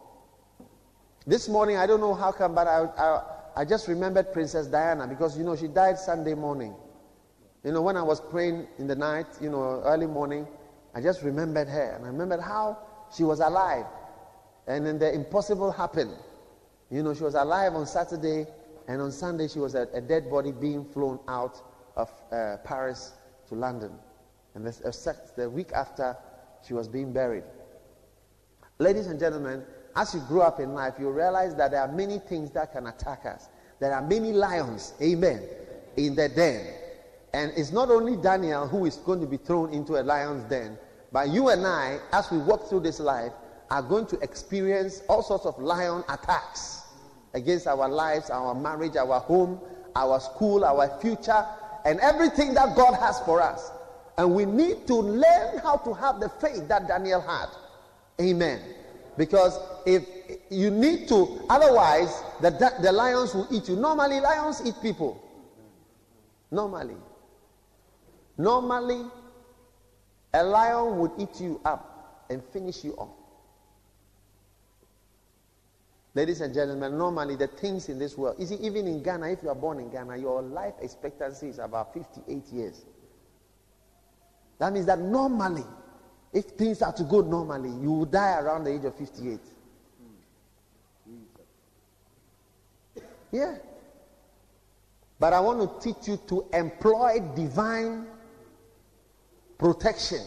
This 1.27 1.49
morning, 1.49 1.75
I 1.75 1.85
don't 1.85 1.99
know 1.99 2.13
how 2.13 2.31
come, 2.31 2.55
but 2.55 2.67
I, 2.67 2.85
I, 2.97 3.21
I 3.57 3.65
just 3.65 3.89
remembered 3.89 4.31
Princess 4.31 4.67
Diana 4.67 5.05
because, 5.05 5.37
you 5.37 5.43
know, 5.43 5.57
she 5.57 5.67
died 5.67 5.99
Sunday 5.99 6.33
morning. 6.33 6.73
You 7.65 7.73
know, 7.73 7.81
when 7.81 7.97
I 7.97 8.01
was 8.01 8.21
praying 8.21 8.65
in 8.79 8.87
the 8.87 8.95
night, 8.95 9.25
you 9.41 9.49
know, 9.49 9.81
early 9.83 10.07
morning, 10.07 10.47
I 10.95 11.01
just 11.01 11.23
remembered 11.23 11.67
her. 11.67 11.95
And 11.97 12.05
I 12.05 12.07
remembered 12.07 12.39
how 12.39 12.77
she 13.13 13.25
was 13.25 13.41
alive. 13.41 13.85
And 14.67 14.85
then 14.85 14.99
the 14.99 15.13
impossible 15.13 15.69
happened. 15.69 16.13
You 16.89 17.03
know, 17.03 17.13
she 17.13 17.23
was 17.23 17.35
alive 17.35 17.73
on 17.75 17.85
Saturday, 17.85 18.47
and 18.87 19.01
on 19.01 19.11
Sunday, 19.11 19.49
she 19.49 19.59
was 19.59 19.75
a, 19.75 19.85
a 19.93 19.99
dead 19.99 20.29
body 20.29 20.53
being 20.53 20.85
flown 20.85 21.19
out 21.27 21.61
of 21.97 22.09
uh, 22.31 22.55
Paris 22.63 23.11
to 23.49 23.55
London. 23.55 23.91
And 24.55 24.65
the, 24.65 25.17
the 25.35 25.49
week 25.49 25.73
after, 25.73 26.15
she 26.65 26.73
was 26.73 26.87
being 26.87 27.11
buried. 27.11 27.43
Ladies 28.79 29.07
and 29.07 29.19
gentlemen, 29.19 29.65
as 29.97 30.13
you 30.13 30.21
grow 30.21 30.41
up 30.41 30.59
in 30.59 30.75
life, 30.75 30.93
you 30.99 31.09
realize 31.09 31.55
that 31.55 31.71
there 31.71 31.81
are 31.81 31.91
many 31.91 32.19
things 32.19 32.51
that 32.51 32.71
can 32.71 32.85
attack 32.85 33.25
us. 33.25 33.49
There 33.79 33.91
are 33.91 34.01
many 34.01 34.31
lions, 34.31 34.93
amen, 35.01 35.41
in 35.97 36.15
the 36.15 36.29
den. 36.29 36.67
And 37.33 37.51
it's 37.57 37.71
not 37.71 37.89
only 37.89 38.15
Daniel 38.15 38.67
who 38.67 38.85
is 38.85 38.97
going 38.97 39.19
to 39.21 39.25
be 39.27 39.37
thrown 39.37 39.73
into 39.73 39.99
a 39.99 40.03
lion's 40.03 40.43
den, 40.49 40.77
but 41.11 41.29
you 41.29 41.49
and 41.49 41.65
I, 41.65 41.99
as 42.13 42.29
we 42.31 42.37
walk 42.37 42.69
through 42.69 42.81
this 42.81 42.99
life, 42.99 43.31
are 43.71 43.81
going 43.81 44.05
to 44.07 44.19
experience 44.19 45.01
all 45.09 45.23
sorts 45.23 45.47
of 45.47 45.57
lion 45.59 46.03
attacks 46.09 46.83
against 47.33 47.65
our 47.65 47.89
lives, 47.89 48.29
our 48.29 48.53
marriage, 48.53 48.95
our 48.95 49.19
home, 49.19 49.59
our 49.95 50.19
school, 50.19 50.63
our 50.63 50.95
future, 51.01 51.43
and 51.85 51.99
everything 52.01 52.53
that 52.53 52.75
God 52.75 52.93
has 52.93 53.19
for 53.21 53.41
us. 53.41 53.71
And 54.19 54.35
we 54.35 54.45
need 54.45 54.85
to 54.87 54.95
learn 54.95 55.57
how 55.59 55.77
to 55.77 55.93
have 55.93 56.19
the 56.19 56.29
faith 56.29 56.67
that 56.67 56.87
Daniel 56.87 57.21
had. 57.21 57.47
Amen. 58.21 58.61
Because 59.17 59.59
if 59.85 60.07
you 60.49 60.69
need 60.69 61.07
to, 61.09 61.41
otherwise, 61.49 62.21
the, 62.41 62.51
the 62.81 62.91
lions 62.91 63.33
will 63.33 63.47
eat 63.51 63.67
you. 63.67 63.75
Normally, 63.75 64.19
lions 64.19 64.61
eat 64.63 64.75
people. 64.81 65.21
Normally. 66.51 66.95
Normally, 68.37 69.05
a 70.33 70.43
lion 70.43 70.99
would 70.99 71.11
eat 71.17 71.41
you 71.41 71.59
up 71.65 72.25
and 72.29 72.43
finish 72.53 72.83
you 72.83 72.93
off. 72.93 73.09
Ladies 76.13 76.41
and 76.41 76.53
gentlemen, 76.53 76.97
normally 76.97 77.35
the 77.35 77.47
things 77.47 77.89
in 77.89 77.99
this 77.99 78.17
world, 78.17 78.37
you 78.39 78.45
see, 78.47 78.55
even 78.55 78.87
in 78.87 79.03
Ghana, 79.03 79.29
if 79.29 79.43
you 79.43 79.49
are 79.49 79.55
born 79.55 79.79
in 79.79 79.89
Ghana, 79.91 80.17
your 80.17 80.41
life 80.41 80.73
expectancy 80.81 81.47
is 81.47 81.59
about 81.59 81.93
58 81.93 82.43
years. 82.47 82.85
That 84.57 84.73
means 84.73 84.87
that 84.87 84.99
normally, 84.99 85.63
if 86.33 86.45
things 86.45 86.81
are 86.81 86.93
to 86.93 87.03
go 87.03 87.21
normally, 87.21 87.69
you 87.81 87.91
will 87.91 88.05
die 88.05 88.39
around 88.39 88.65
the 88.65 88.71
age 88.71 88.85
of 88.85 88.95
58. 88.95 89.39
Yeah. 93.31 93.55
But 95.19 95.33
I 95.33 95.39
want 95.39 95.81
to 95.81 95.93
teach 95.93 96.07
you 96.07 96.17
to 96.27 96.45
employ 96.53 97.19
divine 97.35 98.05
protection 99.57 100.21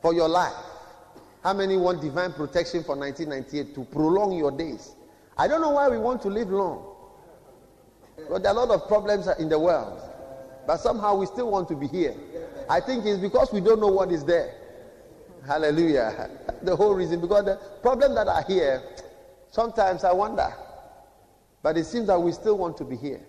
for 0.00 0.12
your 0.12 0.28
life. 0.28 0.52
How 1.42 1.52
many 1.54 1.76
want 1.76 2.00
divine 2.00 2.32
protection 2.32 2.82
for 2.84 2.96
1998 2.96 3.74
to 3.74 3.84
prolong 3.84 4.32
your 4.36 4.50
days? 4.50 4.92
I 5.36 5.48
don't 5.48 5.60
know 5.60 5.70
why 5.70 5.88
we 5.88 5.98
want 5.98 6.22
to 6.22 6.28
live 6.28 6.50
long. 6.50 6.88
But 8.28 8.42
there 8.42 8.52
are 8.52 8.56
a 8.56 8.64
lot 8.64 8.70
of 8.70 8.88
problems 8.88 9.26
in 9.38 9.48
the 9.48 9.58
world. 9.58 10.00
But 10.66 10.78
somehow 10.78 11.16
we 11.16 11.26
still 11.26 11.50
want 11.50 11.68
to 11.68 11.76
be 11.76 11.86
here. 11.88 12.14
I 12.68 12.80
think 12.80 13.04
it's 13.06 13.18
because 13.18 13.52
we 13.52 13.60
don't 13.60 13.80
know 13.80 13.88
what 13.88 14.12
is 14.12 14.24
there. 14.24 14.54
Hallelujah. 15.46 16.30
The 16.62 16.76
whole 16.76 16.94
reason, 16.94 17.20
because 17.20 17.44
the 17.44 17.56
problem 17.82 18.14
that 18.14 18.28
are 18.28 18.44
here, 18.46 18.80
sometimes 19.50 20.04
I 20.04 20.12
wonder. 20.12 20.48
But 21.60 21.76
it 21.76 21.86
seems 21.86 22.06
that 22.06 22.20
we 22.20 22.30
still 22.30 22.56
want 22.56 22.76
to 22.76 22.84
be 22.84 22.94
here. 22.94 23.20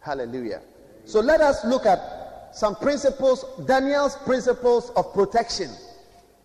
Hallelujah. 0.00 0.60
So 1.06 1.20
let 1.20 1.40
us 1.40 1.64
look 1.64 1.86
at 1.86 2.50
some 2.52 2.76
principles, 2.76 3.46
Daniel's 3.66 4.16
principles 4.16 4.90
of 4.90 5.14
protection. 5.14 5.70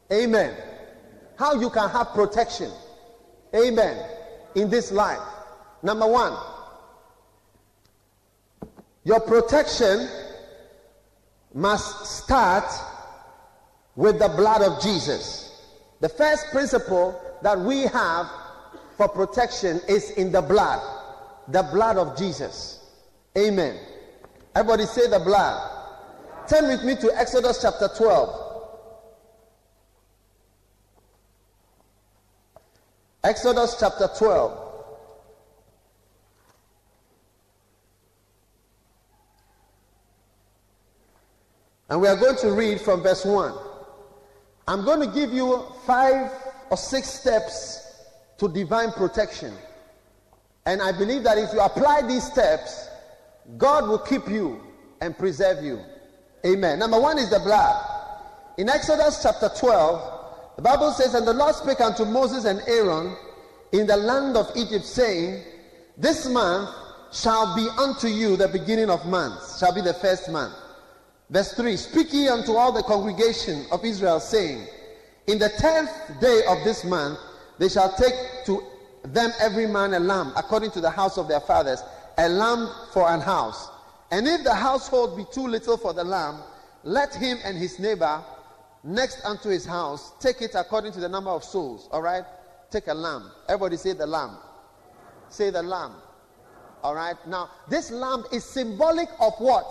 Amen. 0.09 0.55
How 1.37 1.59
you 1.59 1.69
can 1.69 1.89
have 1.89 2.13
protection. 2.13 2.71
Amen. 3.53 4.09
In 4.55 4.69
this 4.69 4.91
life. 4.91 5.19
Number 5.83 6.07
one, 6.07 6.37
your 9.03 9.19
protection 9.19 10.07
must 11.53 12.05
start 12.05 12.65
with 13.95 14.19
the 14.19 14.29
blood 14.29 14.61
of 14.61 14.81
Jesus. 14.81 15.61
The 16.01 16.09
first 16.09 16.47
principle 16.51 17.19
that 17.41 17.59
we 17.59 17.83
have 17.83 18.27
for 18.97 19.07
protection 19.07 19.81
is 19.87 20.11
in 20.11 20.31
the 20.31 20.41
blood, 20.41 20.81
the 21.47 21.63
blood 21.63 21.97
of 21.97 22.17
Jesus. 22.17 22.83
Amen. 23.37 23.77
Everybody 24.55 24.85
say 24.85 25.07
the 25.09 25.19
blood. 25.19 25.71
Turn 26.47 26.67
with 26.67 26.83
me 26.83 26.95
to 26.95 27.17
Exodus 27.17 27.61
chapter 27.61 27.89
12. 27.97 28.41
Exodus 33.23 33.77
chapter 33.79 34.07
12. 34.17 34.61
And 41.89 42.01
we 42.01 42.07
are 42.07 42.15
going 42.15 42.35
to 42.37 42.51
read 42.51 42.81
from 42.81 43.01
verse 43.01 43.25
1. 43.25 43.53
I'm 44.67 44.84
going 44.84 45.00
to 45.07 45.13
give 45.13 45.31
you 45.31 45.63
five 45.86 46.31
or 46.69 46.77
six 46.77 47.10
steps 47.10 48.03
to 48.38 48.48
divine 48.48 48.91
protection. 48.91 49.53
And 50.65 50.81
I 50.81 50.91
believe 50.91 51.24
that 51.24 51.38
if 51.38 51.53
you 51.53 51.60
apply 51.60 52.01
these 52.07 52.24
steps, 52.24 52.89
God 53.57 53.88
will 53.88 54.00
keep 54.00 54.27
you 54.27 54.62
and 55.01 55.17
preserve 55.17 55.63
you. 55.63 55.79
Amen. 56.45 56.79
Number 56.79 57.00
one 57.00 57.19
is 57.19 57.29
the 57.29 57.39
blood. 57.39 57.91
In 58.57 58.69
Exodus 58.69 59.22
chapter 59.22 59.50
12, 59.55 60.55
the 60.55 60.62
Bible 60.62 60.91
says, 60.91 61.13
And 61.13 61.27
the 61.27 61.34
Lord 61.34 61.53
spake 61.53 61.81
unto 61.81 62.05
Moses 62.05 62.45
and 62.45 62.62
Aaron 62.67 63.15
in 63.72 63.86
the 63.86 63.98
land 63.98 64.38
of 64.38 64.50
Egypt, 64.55 64.86
saying, 64.86 65.43
This 65.98 66.27
month 66.27 66.69
shall 67.12 67.55
be 67.55 67.67
unto 67.77 68.07
you 68.07 68.38
the 68.38 68.48
beginning 68.48 68.89
of 68.89 69.05
months, 69.05 69.60
shall 69.60 69.74
be 69.74 69.81
the 69.81 69.93
first 69.95 70.29
month. 70.31 70.53
Verse 71.29 71.53
3 71.53 71.75
Speak 71.77 72.13
ye 72.13 72.27
unto 72.27 72.53
all 72.53 72.72
the 72.72 72.84
congregation 72.84 73.65
of 73.72 73.84
Israel, 73.84 74.20
saying, 74.20 74.67
In 75.27 75.39
the 75.39 75.50
tenth 75.58 75.91
day 76.22 76.41
of 76.48 76.63
this 76.63 76.84
month 76.84 77.20
they 77.58 77.70
shall 77.70 77.91
take 77.96 78.13
to 78.46 78.63
them 79.03 79.32
every 79.39 79.67
man 79.67 79.94
a 79.94 80.00
lamb, 80.00 80.34
according 80.36 80.72
to 80.72 80.82
the 80.82 80.89
house 80.89 81.17
of 81.17 81.27
their 81.27 81.39
fathers, 81.39 81.84
a 82.17 82.29
lamb 82.29 82.70
for 82.91 83.10
an 83.10 83.22
house. 83.22 83.70
And 84.12 84.27
if 84.27 84.44
the 84.44 84.53
household 84.53 85.17
be 85.17 85.25
too 85.32 85.48
little 85.48 85.77
for 85.77 85.94
the 85.94 86.03
lamb, 86.03 86.41
let 86.84 87.13
him 87.13 87.38
and 87.44 87.58
his 87.58 87.79
neighbor 87.79 88.24
next 88.84 89.24
unto 89.25 89.50
his 89.50 89.65
house 89.65 90.13
take 90.20 90.41
it 90.41 90.51
according 90.53 90.91
to 90.94 91.00
the 91.00 91.10
number 91.10 91.32
of 91.32 91.44
souls. 91.44 91.89
All 91.91 92.01
right? 92.01 92.24
Take 92.70 92.88
a 92.88 92.94
lamb. 92.94 93.32
Everybody 93.48 93.77
say 93.77 93.94
the 93.94 94.05
lamb. 94.05 94.38
Say 95.29 95.50
the 95.50 95.63
lamb. 95.63 95.94
All 96.84 96.94
right? 96.94 97.15
Now, 97.27 97.50
this 97.67 97.89
lamb 97.89 98.24
is 98.32 98.44
symbolic 98.44 99.10
of 99.20 99.34
what? 99.39 99.65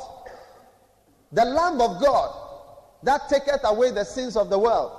The 1.34 1.44
Lamb 1.44 1.80
of 1.80 2.00
God 2.00 2.34
that 3.02 3.28
taketh 3.28 3.60
away 3.64 3.90
the 3.90 4.04
sins 4.04 4.36
of 4.36 4.48
the 4.48 4.58
world. 4.58 4.92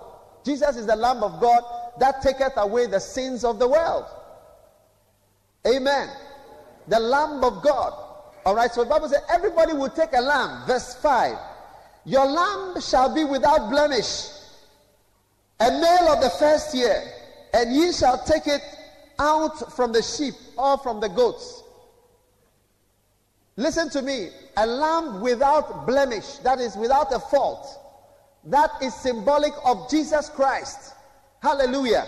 Jesus 0.46 0.78
is 0.78 0.86
the 0.86 0.96
Lamb 0.96 1.24
of 1.24 1.42
God 1.42 1.64
that 2.00 2.22
taketh 2.22 2.54
away 2.58 2.86
the 2.86 3.00
sins 3.00 3.44
of 3.44 3.58
the 3.58 3.68
world. 3.68 4.06
Amen. 5.66 6.10
The 6.88 7.00
Lamb 7.00 7.44
of 7.44 7.64
God. 7.64 7.94
All 8.46 8.56
right, 8.56 8.72
so 8.72 8.84
the 8.84 8.90
Bible 8.90 9.10
says 9.10 9.24
everybody 9.30 9.74
will 9.74 9.90
take 9.90 10.14
a 10.14 10.22
lamb. 10.22 10.68
Verse 10.68 10.94
5. 10.96 11.36
Your 12.06 12.26
lamb 12.26 12.80
shall 12.80 13.14
be 13.14 13.24
without 13.24 13.72
blemish. 13.72 14.30
a 15.60 15.72
male 15.72 16.10
of 16.10 16.22
the 16.22 16.30
first 16.38 16.76
year, 16.76 17.02
and 17.54 17.74
ye 17.74 17.92
shall 17.92 18.24
take 18.24 18.46
it 18.46 18.62
out 19.18 19.76
from 19.76 19.92
the 19.92 20.02
sheep 20.02 20.36
or 20.58 20.78
from 20.78 21.00
the 21.00 21.08
goats. 21.08 21.64
Listen 23.58 23.90
to 23.92 24.02
me. 24.02 24.30
A 24.58 24.68
lamb 24.68 25.22
without 25.22 25.86
blemish, 25.86 26.38
that 26.40 26.60
is 26.60 26.76
without 26.76 27.14
a 27.14 27.20
fault, 27.20 27.68
that 28.46 28.70
is 28.82 28.94
symbolic 28.94 29.54
of 29.64 29.90
Jesus 29.90 30.30
Christ. 30.30 30.94
Hallelujah. 31.42 32.06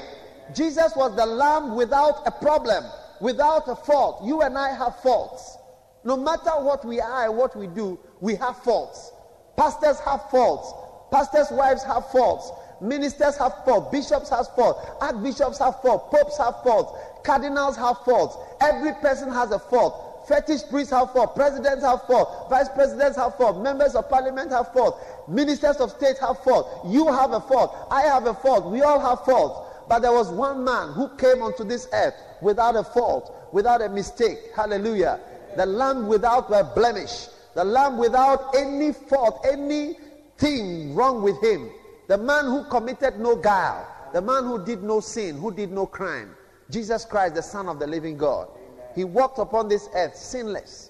Jesus 0.55 0.93
was 0.95 1.15
the 1.15 1.25
lamb 1.25 1.75
without 1.75 2.25
a 2.25 2.31
problem, 2.31 2.83
without 3.19 3.67
a 3.67 3.75
fault. 3.75 4.23
You 4.25 4.41
and 4.41 4.57
I 4.57 4.73
have 4.75 4.99
faults. 5.01 5.57
No 6.03 6.15
matter 6.15 6.51
what 6.51 6.85
we 6.85 7.01
are 7.01 7.31
what 7.31 7.55
we 7.55 7.67
do, 7.67 7.99
we 8.21 8.35
have 8.35 8.57
faults. 8.63 9.11
Pastors 9.57 9.99
have 9.99 10.29
faults. 10.29 10.73
Pastors' 11.11 11.51
wives 11.51 11.83
have 11.83 12.09
faults. 12.11 12.51
Ministers 12.81 13.37
have 13.37 13.53
faults. 13.65 13.91
Bishops 13.91 14.29
have 14.29 14.47
faults. 14.55 14.79
Archbishops 15.01 15.59
have 15.59 15.81
faults. 15.81 16.15
Popes 16.15 16.37
have 16.37 16.61
faults. 16.63 16.93
Cardinals 17.25 17.75
have 17.75 17.97
faults. 18.05 18.37
Every 18.61 18.93
person 19.01 19.31
has 19.31 19.51
a 19.51 19.59
fault. 19.59 20.06
Fetish 20.27 20.67
priests 20.69 20.91
have 20.91 21.13
fault. 21.13 21.35
Presidents 21.35 21.83
have 21.83 22.03
fault. 22.03 22.49
Vice 22.49 22.67
presidents 22.69 23.17
have 23.17 23.35
fault. 23.37 23.63
Members 23.63 23.95
of 23.95 24.09
parliament 24.09 24.51
have 24.51 24.73
fault. 24.73 24.99
Ministers 25.29 25.77
of 25.77 25.91
state 25.91 26.17
have 26.19 26.43
fault. 26.43 26.85
You 26.85 27.07
have 27.07 27.31
a 27.31 27.39
fault. 27.39 27.87
I 27.89 28.01
have 28.01 28.27
a 28.27 28.33
fault. 28.33 28.69
We 28.69 28.81
all 28.81 28.99
have 28.99 29.23
faults. 29.23 29.85
But 29.87 29.99
there 29.99 30.11
was 30.11 30.29
one 30.29 30.65
man 30.65 30.91
who 30.91 31.07
came 31.15 31.41
onto 31.41 31.63
this 31.63 31.87
earth 31.93 32.15
without 32.41 32.75
a 32.75 32.83
fault, 32.83 33.33
without 33.53 33.81
a 33.81 33.87
mistake. 33.87 34.37
Hallelujah. 34.53 35.19
The 35.55 35.65
lamb 35.65 36.07
without 36.07 36.51
a 36.51 36.63
blemish. 36.75 37.27
The 37.55 37.63
lamb 37.63 37.97
without 37.97 38.53
any 38.55 38.91
fault, 38.91 39.45
anything 39.49 40.93
wrong 40.93 41.23
with 41.23 41.41
him. 41.41 41.69
The 42.07 42.17
man 42.17 42.45
who 42.45 42.65
committed 42.65 43.17
no 43.17 43.37
guile. 43.37 43.87
The 44.13 44.21
man 44.21 44.43
who 44.43 44.63
did 44.63 44.83
no 44.83 44.99
sin, 44.99 45.37
who 45.37 45.53
did 45.53 45.71
no 45.71 45.85
crime. 45.85 46.35
Jesus 46.69 47.05
Christ, 47.05 47.35
the 47.35 47.41
Son 47.41 47.69
of 47.69 47.79
the 47.79 47.87
living 47.87 48.17
God. 48.17 48.49
He 48.97 49.03
walked 49.03 49.37
upon 49.37 49.67
this 49.67 49.89
earth 49.93 50.15
sinless. 50.15 50.89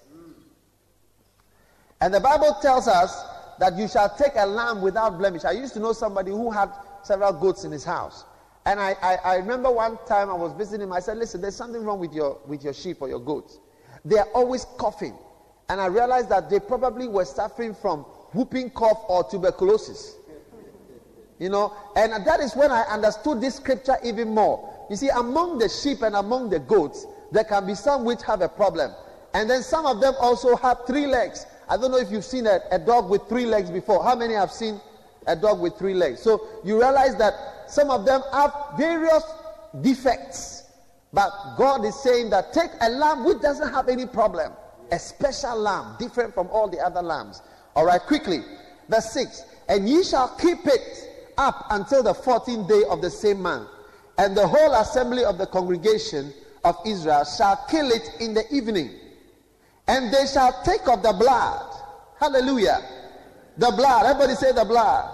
And 1.99 2.13
the 2.13 2.21
Bible 2.21 2.55
tells 2.61 2.87
us 2.87 3.21
that 3.59 3.75
you 3.77 3.89
shall 3.89 4.15
take 4.15 4.31
a 4.37 4.45
lamb 4.45 4.81
without 4.81 5.17
blemish. 5.17 5.43
I 5.43 5.51
used 5.51 5.73
to 5.73 5.81
know 5.81 5.91
somebody 5.91 6.31
who 6.31 6.49
had 6.49 6.71
several 7.03 7.33
goats 7.33 7.65
in 7.65 7.71
his 7.73 7.83
house. 7.83 8.23
And 8.65 8.79
I, 8.79 8.95
I, 9.01 9.15
I, 9.25 9.35
remember 9.35 9.69
one 9.69 9.97
time 10.07 10.29
I 10.29 10.35
was 10.35 10.53
visiting 10.53 10.87
him. 10.87 10.93
I 10.93 11.01
said, 11.01 11.17
Listen, 11.17 11.41
there's 11.41 11.57
something 11.57 11.83
wrong 11.83 11.99
with 11.99 12.13
your, 12.13 12.39
with 12.47 12.63
your 12.63 12.73
sheep 12.73 13.01
or 13.01 13.09
your 13.09 13.19
goats. 13.19 13.59
They 14.05 14.17
are 14.17 14.27
always 14.33 14.63
coughing. 14.77 15.17
And 15.67 15.81
I 15.81 15.87
realized 15.87 16.29
that 16.29 16.49
they 16.49 16.61
probably 16.61 17.09
were 17.09 17.25
suffering 17.25 17.73
from 17.73 18.03
whooping 18.31 18.69
cough 18.69 19.03
or 19.09 19.25
tuberculosis. 19.25 20.15
You 21.39 21.49
know, 21.49 21.75
and 21.97 22.25
that 22.25 22.39
is 22.39 22.55
when 22.55 22.71
I 22.71 22.83
understood 22.83 23.41
this 23.41 23.55
scripture 23.55 23.97
even 24.01 24.29
more. 24.33 24.87
You 24.89 24.95
see, 24.95 25.09
among 25.09 25.57
the 25.57 25.67
sheep 25.67 26.03
and 26.03 26.15
among 26.15 26.49
the 26.49 26.59
goats, 26.59 27.05
there 27.31 27.43
can 27.43 27.65
be 27.65 27.75
some 27.75 28.05
which 28.05 28.23
have 28.23 28.41
a 28.41 28.49
problem. 28.49 28.91
And 29.33 29.49
then 29.49 29.61
some 29.63 29.85
of 29.85 30.01
them 30.01 30.13
also 30.19 30.55
have 30.55 30.85
three 30.87 31.05
legs. 31.05 31.45
I 31.69 31.77
don't 31.77 31.91
know 31.91 31.97
if 31.97 32.09
you've 32.09 32.25
seen 32.25 32.47
a, 32.47 32.61
a 32.71 32.79
dog 32.79 33.09
with 33.09 33.27
three 33.27 33.45
legs 33.45 33.69
before. 33.69 34.03
How 34.03 34.15
many 34.15 34.33
have 34.33 34.51
seen 34.51 34.79
a 35.25 35.35
dog 35.35 35.59
with 35.59 35.77
three 35.77 35.93
legs? 35.93 36.21
So 36.21 36.47
you 36.63 36.79
realize 36.79 37.15
that 37.17 37.33
some 37.67 37.89
of 37.89 38.05
them 38.05 38.21
have 38.31 38.53
various 38.77 39.23
defects. 39.81 40.63
But 41.13 41.31
God 41.57 41.85
is 41.85 41.95
saying 42.01 42.29
that 42.31 42.53
take 42.53 42.71
a 42.81 42.89
lamb 42.89 43.25
which 43.25 43.41
doesn't 43.41 43.73
have 43.73 43.89
any 43.89 44.05
problem, 44.05 44.53
a 44.91 44.99
special 44.99 45.55
lamb, 45.57 45.95
different 45.99 46.33
from 46.33 46.47
all 46.47 46.67
the 46.67 46.79
other 46.79 47.01
lambs. 47.01 47.41
All 47.75 47.85
right, 47.85 48.01
quickly. 48.01 48.43
Verse 48.89 49.11
6 49.11 49.43
And 49.69 49.87
ye 49.87 50.03
shall 50.03 50.29
keep 50.37 50.65
it 50.65 51.33
up 51.37 51.67
until 51.69 52.03
the 52.03 52.13
14th 52.13 52.67
day 52.67 52.83
of 52.89 53.01
the 53.01 53.09
same 53.09 53.41
month, 53.41 53.69
and 54.17 54.35
the 54.35 54.47
whole 54.47 54.73
assembly 54.75 55.23
of 55.23 55.37
the 55.37 55.45
congregation 55.45 56.33
of 56.67 56.77
Israel 56.85 57.23
shall 57.23 57.55
kill 57.69 57.89
it 57.91 58.09
in 58.19 58.33
the 58.33 58.43
evening. 58.53 58.91
And 59.87 60.13
they 60.13 60.25
shall 60.27 60.61
take 60.63 60.87
of 60.87 61.01
the 61.01 61.13
blood. 61.13 61.65
Hallelujah. 62.19 62.81
The 63.57 63.71
blood. 63.71 64.05
Everybody 64.05 64.35
say 64.35 64.51
the 64.51 64.65
blood. 64.65 65.09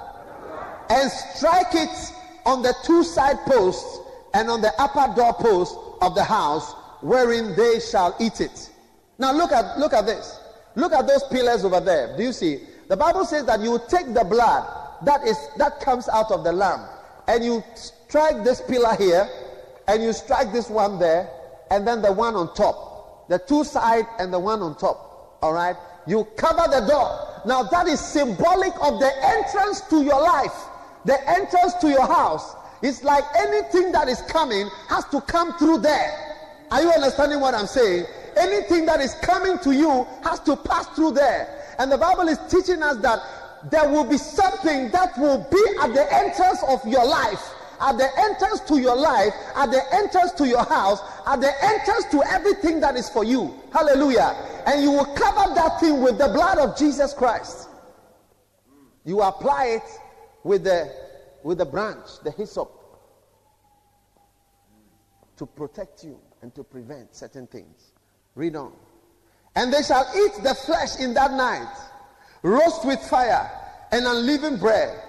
And 0.89 1.12
strike 1.12 1.74
it 1.74 2.13
on 2.46 2.62
the 2.63 2.74
two 2.84 3.04
side 3.04 3.38
posts 3.46 4.00
and 4.34 4.50
on 4.50 4.62
the 4.62 4.74
upper 4.82 5.13
door 5.16 5.34
post 5.34 5.78
of 6.02 6.16
the 6.16 6.24
house 6.24 6.74
wherein 7.02 7.56
they 7.56 7.80
shall 7.80 8.16
eat 8.20 8.42
it. 8.42 8.72
Now 9.20 9.32
look 9.32 9.52
at 9.52 9.78
look 9.78 9.94
at 9.94 10.06
this. 10.06 10.39
Look 10.76 10.92
at 10.92 11.06
those 11.08 11.24
pillars 11.26 11.63
over 11.63 11.80
there. 11.80 12.18
Do 12.18 12.24
you 12.24 12.34
see? 12.34 12.62
The 12.88 12.98
Bible 12.98 13.26
says 13.26 13.46
that 13.46 13.62
you 13.62 13.80
take 13.88 14.12
the 14.13 14.24
blood 14.24 14.66
that 15.06 15.26
is 15.28 15.38
that 15.58 15.80
comes 15.80 16.10
out 16.10 16.32
of 16.32 16.44
the 16.44 16.52
lamb 16.52 16.86
and 17.28 17.44
you 17.44 17.63
strike 17.76 18.44
this 18.44 18.62
pillar 18.62 18.96
here 18.96 19.30
and 19.88 20.04
you 20.04 20.13
strike 20.13 20.52
this 20.52 20.70
one 20.70 21.00
there 21.00 21.30
and 21.74 21.88
then 21.88 22.04
the 22.04 22.12
one 22.12 22.36
on 22.36 22.54
top. 22.54 23.28
The 23.30 23.40
two 23.40 23.64
side 23.64 24.06
and 24.20 24.32
the 24.32 24.38
one 24.38 24.62
on 24.62 24.78
top. 24.78 25.40
All 25.42 25.54
right? 25.54 25.76
You 26.06 26.26
cover 26.38 26.70
the 26.70 26.86
door. 26.86 27.42
Now 27.48 27.64
that 27.64 27.88
is 27.88 28.00
symbolic 28.00 28.74
of 28.80 29.00
the 29.00 29.12
entrance 29.24 29.82
to 29.90 30.04
your 30.04 30.22
life, 30.22 30.54
the 31.06 31.18
entrance 31.28 31.74
to 31.82 31.90
your 31.90 32.06
house. 32.06 32.56
It's 32.84 33.04
like 33.04 33.24
anything 33.36 33.92
that 33.92 34.08
is 34.08 34.22
coming 34.22 34.70
has 34.88 35.06
to 35.06 35.22
come 35.22 35.58
through 35.58 35.80
there. 35.80 36.12
Are 36.70 36.82
you 36.82 36.92
understanding 36.92 37.40
what 37.40 37.56
I'm 37.56 37.66
saying? 37.66 38.06
Anything 38.38 38.86
that 38.86 39.00
is 39.00 39.16
coming 39.24 39.58
to 39.60 39.72
you 39.72 40.06
has 40.24 40.42
to 40.42 40.56
pass 40.56 40.86
through 40.90 41.14
there. 41.14 41.74
And 41.80 41.92
the 41.92 41.98
Bible 41.98 42.28
is 42.28 42.38
teaching 42.50 42.84
us 42.84 42.98
that 42.98 43.20
there 43.72 43.90
will 43.90 44.06
be 44.06 44.18
something 44.18 44.92
that 44.92 45.18
will 45.18 45.48
be 45.50 45.64
at 45.82 45.92
the 45.96 46.06
entrance 46.14 46.64
of 46.68 46.86
your 46.86 47.06
life 47.06 47.42
at 47.84 47.98
the 47.98 48.10
entrance 48.18 48.62
to 48.62 48.80
your 48.80 48.96
life, 48.96 49.34
at 49.56 49.70
the 49.72 49.82
entrance 49.94 50.32
to 50.34 50.48
your 50.48 50.64
house, 50.64 51.02
at 51.26 51.42
the 51.42 51.52
entrance 51.64 52.06
to 52.12 52.24
everything 52.24 52.80
that 52.82 52.96
is 52.96 53.10
for 53.10 53.24
you. 53.24 53.54
Hallelujah. 53.72 54.36
And 54.66 54.82
you 54.82 54.92
will 54.92 55.06
cover 55.16 55.54
that 55.56 55.80
thing 55.80 56.02
with 56.02 56.18
the 56.18 56.28
blood 56.28 56.58
of 56.58 56.78
Jesus 56.78 57.14
Christ. 57.14 57.70
You 59.06 59.22
apply 59.22 59.66
it 59.66 60.00
with 60.44 60.64
the 60.64 60.92
with 61.44 61.58
the 61.58 61.66
branch, 61.66 62.20
the 62.24 62.32
hyssop, 62.32 62.72
to 65.38 65.46
protect 65.46 66.04
you 66.04 66.18
and 66.42 66.56
to 66.56 66.64
prevent 66.64 67.16
certain 67.16 67.48
things. 67.48 67.92
Read 68.36 68.56
on. 68.56 68.74
And 69.56 69.72
they 69.72 69.84
shall 69.84 70.10
eat 70.16 70.44
the 70.44 70.56
flesh 70.56 71.00
in 71.00 71.14
that 71.14 71.32
night, 71.34 71.76
roast 72.42 72.86
with 72.86 73.00
fire 73.02 73.52
and 73.92 74.06
unleavened 74.06 74.60
bread, 74.60 75.00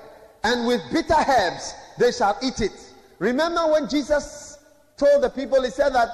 and 0.42 0.66
with 0.66 0.82
bitter 0.92 1.14
herbs 1.14 1.74
they 1.98 2.12
shall 2.12 2.36
eat 2.42 2.60
it. 2.60 2.92
Remember 3.18 3.70
when 3.70 3.88
Jesus 3.88 4.53
told 4.96 5.22
the 5.22 5.30
people, 5.30 5.62
he 5.62 5.70
said 5.70 5.90
that 5.90 6.08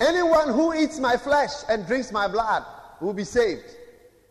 anyone 0.00 0.52
who 0.52 0.74
eats 0.74 0.98
my 0.98 1.16
flesh 1.16 1.50
and 1.68 1.86
drinks 1.86 2.12
my 2.12 2.28
blood 2.28 2.64
will 3.00 3.12
be 3.12 3.24
saved. 3.24 3.64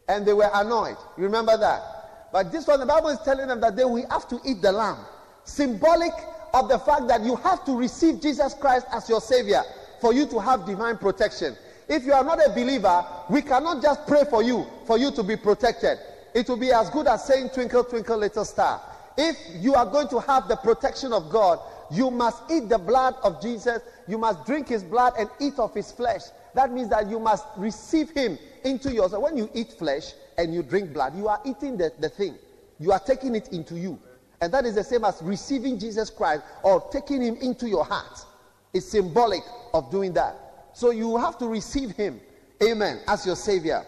And 0.08 0.26
they 0.26 0.34
were 0.34 0.50
annoyed. 0.54 0.98
You 1.18 1.24
remember 1.24 1.58
that? 1.58 2.30
But 2.32 2.52
this 2.52 2.68
one, 2.68 2.80
the 2.80 2.86
Bible 2.86 3.10
is 3.10 3.20
telling 3.20 3.48
them 3.48 3.60
that 3.62 3.76
they 3.76 3.84
will 3.84 4.08
have 4.10 4.28
to 4.30 4.40
eat 4.46 4.62
the 4.62 4.72
lamb. 4.72 5.00
Symbolic 5.44 6.13
of 6.54 6.70
the 6.70 6.80
fact 6.80 7.08
that 7.08 7.24
you 7.24 7.36
have 7.38 7.66
to 7.66 7.76
receive 7.76 8.22
Jesus 8.22 8.54
Christ 8.54 8.86
as 8.92 9.10
your 9.10 9.22
Savior 9.22 9.63
for 10.00 10.13
you 10.13 10.26
to 10.28 10.40
have 10.40 10.66
divine 10.66 10.98
protection. 10.98 11.56
If 11.90 12.04
you 12.04 12.13
are 12.13 12.24
not 12.24 12.46
a 12.46 12.50
believer, 12.50 13.06
we 13.30 13.42
cannot 13.42 13.82
just 13.82 14.06
pray 14.08 14.24
for 14.30 14.44
you 14.44 14.66
for 14.86 14.98
you 14.98 15.12
to 15.12 15.24
be 15.24 15.36
protected. 15.36 15.98
It 16.34 16.48
will 16.50 16.58
be 16.58 16.72
as 16.72 16.90
good 16.90 17.08
as 17.08 17.26
saying, 17.26 17.50
Twinkle, 17.50 17.86
twinkle, 17.86 18.18
little 18.18 18.46
star. 18.46 18.82
If 19.18 19.38
you 19.56 19.74
are 19.74 19.86
going 19.86 20.08
to 20.10 20.20
have 20.20 20.48
the 20.48 20.58
protection 20.58 21.13
of 21.13 21.30
God, 21.30 21.60
you 21.91 22.12
must 22.12 22.43
eat 22.52 22.69
the 22.69 22.78
blood 22.78 23.15
of 23.23 23.41
Jesus. 23.41 23.82
You 24.08 24.17
must 24.17 24.45
drink 24.45 24.67
his 24.67 24.84
blood 24.84 25.13
and 25.17 25.30
eat 25.39 25.58
of 25.58 25.73
his 25.73 25.91
flesh. 25.91 26.21
That 26.54 26.71
means 26.71 26.89
that 26.89 27.10
you 27.10 27.19
must 27.19 27.45
receive 27.58 28.10
him 28.12 28.38
into 28.63 28.91
yourself. 28.91 29.23
When 29.23 29.38
you 29.38 29.50
eat 29.54 29.73
flesh 29.73 30.13
and 30.38 30.54
you 30.54 30.63
drink 30.63 30.93
blood, 30.93 31.15
you 31.15 31.28
are 31.28 31.39
eating 31.45 31.78
the, 31.78 31.91
the 32.00 32.10
thing. 32.10 32.36
You 32.80 32.91
are 32.91 33.00
taking 33.00 33.36
it 33.36 33.50
into 33.50 33.78
you. 33.78 34.00
And 34.41 34.54
that 34.54 34.65
is 34.65 34.76
the 34.76 34.84
same 34.84 35.04
as 35.04 35.21
receiving 35.21 35.80
Jesus 35.80 36.10
Christ 36.10 36.43
or 36.63 36.88
taking 36.91 37.21
him 37.21 37.36
into 37.38 37.67
your 37.67 37.86
heart. 37.86 38.26
It's 38.73 38.88
symbolic 38.88 39.41
of 39.73 39.89
doing 39.89 40.13
that. 40.13 40.36
So 40.73 40.91
you 40.91 41.17
have 41.17 41.38
to 41.39 41.47
receive 41.47 41.91
him, 41.91 42.19
amen, 42.62 43.02
as 43.08 43.26
your 43.26 43.36
savior. 43.36 43.84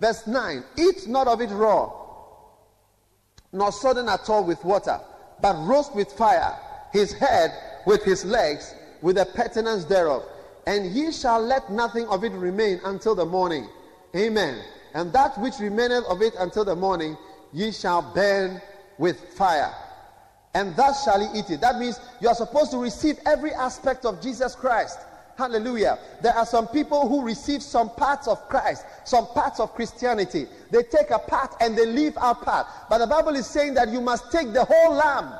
Verse 0.00 0.26
9 0.26 0.64
Eat 0.78 1.06
not 1.06 1.26
of 1.26 1.40
it 1.42 1.50
raw 1.50 1.92
nor 3.52 3.72
sodden 3.72 4.08
at 4.08 4.28
all 4.30 4.44
with 4.44 4.64
water, 4.64 5.00
but 5.42 5.54
roast 5.66 5.94
with 5.94 6.10
fire 6.12 6.56
his 6.92 7.12
head 7.12 7.52
with 7.86 8.02
his 8.04 8.24
legs, 8.24 8.74
with 9.02 9.16
the 9.16 9.24
purtenance 9.26 9.84
thereof. 9.84 10.24
And 10.66 10.92
ye 10.92 11.12
shall 11.12 11.40
let 11.40 11.70
nothing 11.70 12.06
of 12.08 12.24
it 12.24 12.32
remain 12.32 12.80
until 12.84 13.14
the 13.14 13.24
morning. 13.24 13.68
Amen. 14.14 14.62
And 14.94 15.12
that 15.12 15.38
which 15.38 15.58
remaineth 15.58 16.04
of 16.04 16.22
it 16.22 16.34
until 16.38 16.64
the 16.64 16.76
morning, 16.76 17.16
ye 17.52 17.72
shall 17.72 18.02
burn 18.14 18.60
with 18.98 19.18
fire. 19.34 19.72
And 20.54 20.74
thus 20.76 21.04
shall 21.04 21.20
ye 21.20 21.38
eat 21.38 21.50
it. 21.50 21.60
That 21.60 21.78
means 21.78 22.00
you 22.20 22.28
are 22.28 22.34
supposed 22.34 22.72
to 22.72 22.78
receive 22.78 23.18
every 23.24 23.52
aspect 23.52 24.04
of 24.04 24.20
Jesus 24.20 24.54
Christ. 24.54 24.98
Hallelujah. 25.38 25.98
There 26.22 26.34
are 26.34 26.44
some 26.44 26.68
people 26.68 27.08
who 27.08 27.22
receive 27.22 27.62
some 27.62 27.88
parts 27.90 28.28
of 28.28 28.46
Christ, 28.48 28.84
some 29.04 29.26
parts 29.28 29.58
of 29.58 29.74
Christianity. 29.74 30.46
They 30.70 30.82
take 30.82 31.10
a 31.10 31.18
part 31.18 31.54
and 31.60 31.78
they 31.78 31.86
leave 31.86 32.18
our 32.18 32.34
part. 32.34 32.66
But 32.90 32.98
the 32.98 33.06
Bible 33.06 33.36
is 33.36 33.46
saying 33.46 33.74
that 33.74 33.88
you 33.88 34.00
must 34.00 34.30
take 34.30 34.52
the 34.52 34.64
whole 34.64 34.94
lamb. 34.94 35.32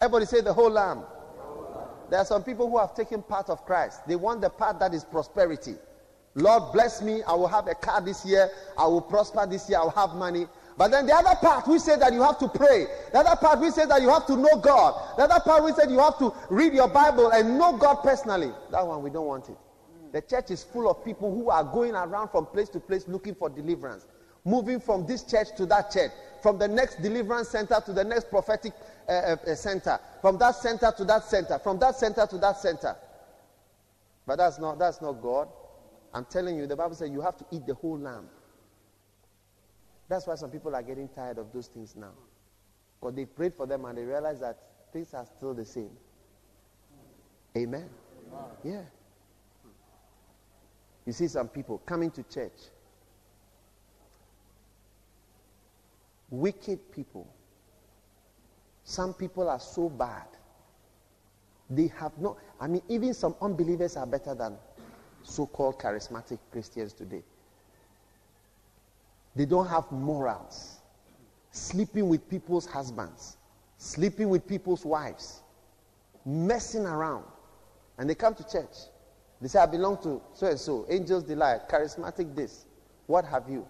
Everybody 0.00 0.26
say 0.26 0.40
the 0.40 0.52
whole 0.52 0.70
lamb. 0.70 1.02
There 2.10 2.18
are 2.18 2.24
some 2.24 2.44
people 2.44 2.70
who 2.70 2.78
have 2.78 2.94
taken 2.94 3.22
part 3.22 3.50
of 3.50 3.64
Christ. 3.64 4.06
They 4.06 4.16
want 4.16 4.40
the 4.40 4.50
part 4.50 4.78
that 4.80 4.94
is 4.94 5.04
prosperity. 5.04 5.74
Lord, 6.34 6.72
bless 6.72 7.02
me. 7.02 7.22
I 7.22 7.32
will 7.32 7.48
have 7.48 7.66
a 7.66 7.74
car 7.74 8.00
this 8.00 8.24
year. 8.24 8.50
I 8.76 8.86
will 8.86 9.00
prosper 9.00 9.46
this 9.46 9.68
year. 9.68 9.78
I 9.78 9.84
will 9.84 9.90
have 9.90 10.14
money. 10.14 10.46
But 10.76 10.90
then 10.90 11.06
the 11.06 11.14
other 11.14 11.34
part, 11.40 11.66
we 11.66 11.78
say 11.78 11.96
that 11.96 12.12
you 12.12 12.22
have 12.22 12.38
to 12.38 12.48
pray. 12.48 12.86
The 13.12 13.20
other 13.20 13.36
part, 13.36 13.60
we 13.60 13.70
say 13.70 13.86
that 13.86 14.02
you 14.02 14.10
have 14.10 14.26
to 14.26 14.36
know 14.36 14.56
God. 14.60 15.16
The 15.16 15.24
other 15.24 15.40
part, 15.40 15.64
we 15.64 15.72
said 15.72 15.90
you 15.90 15.98
have 15.98 16.18
to 16.18 16.32
read 16.50 16.74
your 16.74 16.88
Bible 16.88 17.30
and 17.30 17.58
know 17.58 17.76
God 17.78 18.02
personally. 18.02 18.52
That 18.70 18.86
one, 18.86 19.02
we 19.02 19.08
don't 19.08 19.26
want 19.26 19.48
it. 19.48 19.56
The 20.12 20.20
church 20.20 20.50
is 20.50 20.62
full 20.62 20.90
of 20.90 21.02
people 21.04 21.34
who 21.34 21.48
are 21.48 21.64
going 21.64 21.94
around 21.94 22.28
from 22.28 22.46
place 22.46 22.68
to 22.70 22.80
place 22.80 23.08
looking 23.08 23.34
for 23.34 23.48
deliverance. 23.48 24.06
Moving 24.44 24.78
from 24.78 25.06
this 25.06 25.22
church 25.22 25.48
to 25.56 25.66
that 25.66 25.90
church. 25.90 26.10
From 26.42 26.58
the 26.58 26.68
next 26.68 27.02
deliverance 27.02 27.48
center 27.48 27.80
to 27.84 27.92
the 27.92 28.04
next 28.04 28.28
prophetic 28.30 28.72
uh, 29.08 29.36
uh, 29.46 29.54
center. 29.54 29.98
From 30.20 30.38
that 30.38 30.56
center 30.56 30.92
to 30.96 31.04
that 31.04 31.24
center. 31.24 31.58
From 31.58 31.78
that 31.78 31.96
center 31.96 32.26
to 32.26 32.38
that 32.38 32.58
center. 32.58 32.96
But 34.26 34.36
that's 34.36 34.58
not, 34.58 34.78
that's 34.78 35.00
not 35.00 35.22
God. 35.22 35.48
I'm 36.12 36.24
telling 36.24 36.56
you, 36.56 36.66
the 36.66 36.76
Bible 36.76 36.94
says 36.94 37.10
you 37.10 37.20
have 37.20 37.36
to 37.36 37.44
eat 37.50 37.66
the 37.66 37.74
whole 37.74 37.98
lamb. 37.98 38.28
That's 40.08 40.26
why 40.26 40.34
some 40.36 40.50
people 40.50 40.74
are 40.74 40.82
getting 40.82 41.08
tired 41.08 41.38
of 41.38 41.52
those 41.52 41.66
things 41.66 41.94
now. 41.96 42.12
Because 43.00 43.14
they 43.14 43.24
prayed 43.24 43.54
for 43.54 43.66
them 43.66 43.84
and 43.84 43.98
they 43.98 44.04
realize 44.04 44.40
that 44.40 44.58
things 44.92 45.12
are 45.14 45.26
still 45.36 45.54
the 45.54 45.64
same. 45.64 45.90
Amen. 47.56 47.88
Yeah. 48.64 48.82
You 51.04 51.12
see 51.12 51.28
some 51.28 51.48
people 51.48 51.78
coming 51.78 52.10
to 52.12 52.22
church. 52.24 52.52
Wicked 56.30 56.92
people. 56.92 57.28
Some 58.88 59.14
people 59.14 59.48
are 59.48 59.58
so 59.58 59.88
bad. 59.88 60.28
They 61.68 61.88
have 61.98 62.16
no, 62.18 62.36
I 62.60 62.68
mean, 62.68 62.82
even 62.88 63.14
some 63.14 63.34
unbelievers 63.42 63.96
are 63.96 64.06
better 64.06 64.32
than 64.32 64.56
so 65.24 65.44
called 65.44 65.80
charismatic 65.80 66.38
Christians 66.52 66.92
today. 66.92 67.24
They 69.34 69.44
don't 69.44 69.66
have 69.66 69.90
morals. 69.90 70.76
Sleeping 71.50 72.08
with 72.08 72.30
people's 72.30 72.64
husbands, 72.64 73.38
sleeping 73.76 74.28
with 74.28 74.46
people's 74.46 74.84
wives, 74.84 75.42
messing 76.24 76.86
around. 76.86 77.24
And 77.98 78.08
they 78.08 78.14
come 78.14 78.36
to 78.36 78.44
church. 78.48 78.76
They 79.40 79.48
say, 79.48 79.58
I 79.58 79.66
belong 79.66 80.00
to 80.04 80.22
so 80.32 80.46
and 80.46 80.60
so, 80.60 80.86
Angels 80.88 81.24
Delight, 81.24 81.68
Charismatic 81.68 82.36
this. 82.36 82.66
What 83.08 83.24
have 83.24 83.48
you? 83.48 83.66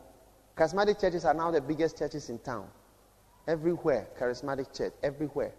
Charismatic 0.58 1.00
churches 1.00 1.24
are 1.24 1.32
now 1.32 1.50
the 1.50 1.62
biggest 1.62 1.96
churches 1.96 2.28
in 2.28 2.38
town. 2.40 2.68
Everywhere, 3.46 4.08
charismatic 4.18 4.76
church, 4.76 4.92
everywhere. 5.02 5.52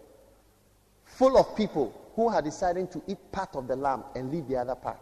Full 1.04 1.38
of 1.38 1.56
people 1.56 1.94
who 2.14 2.28
are 2.28 2.42
deciding 2.42 2.88
to 2.88 3.02
eat 3.06 3.18
part 3.32 3.56
of 3.56 3.66
the 3.66 3.76
lamb 3.76 4.04
and 4.14 4.30
leave 4.30 4.46
the 4.48 4.56
other 4.56 4.74
part. 4.74 4.98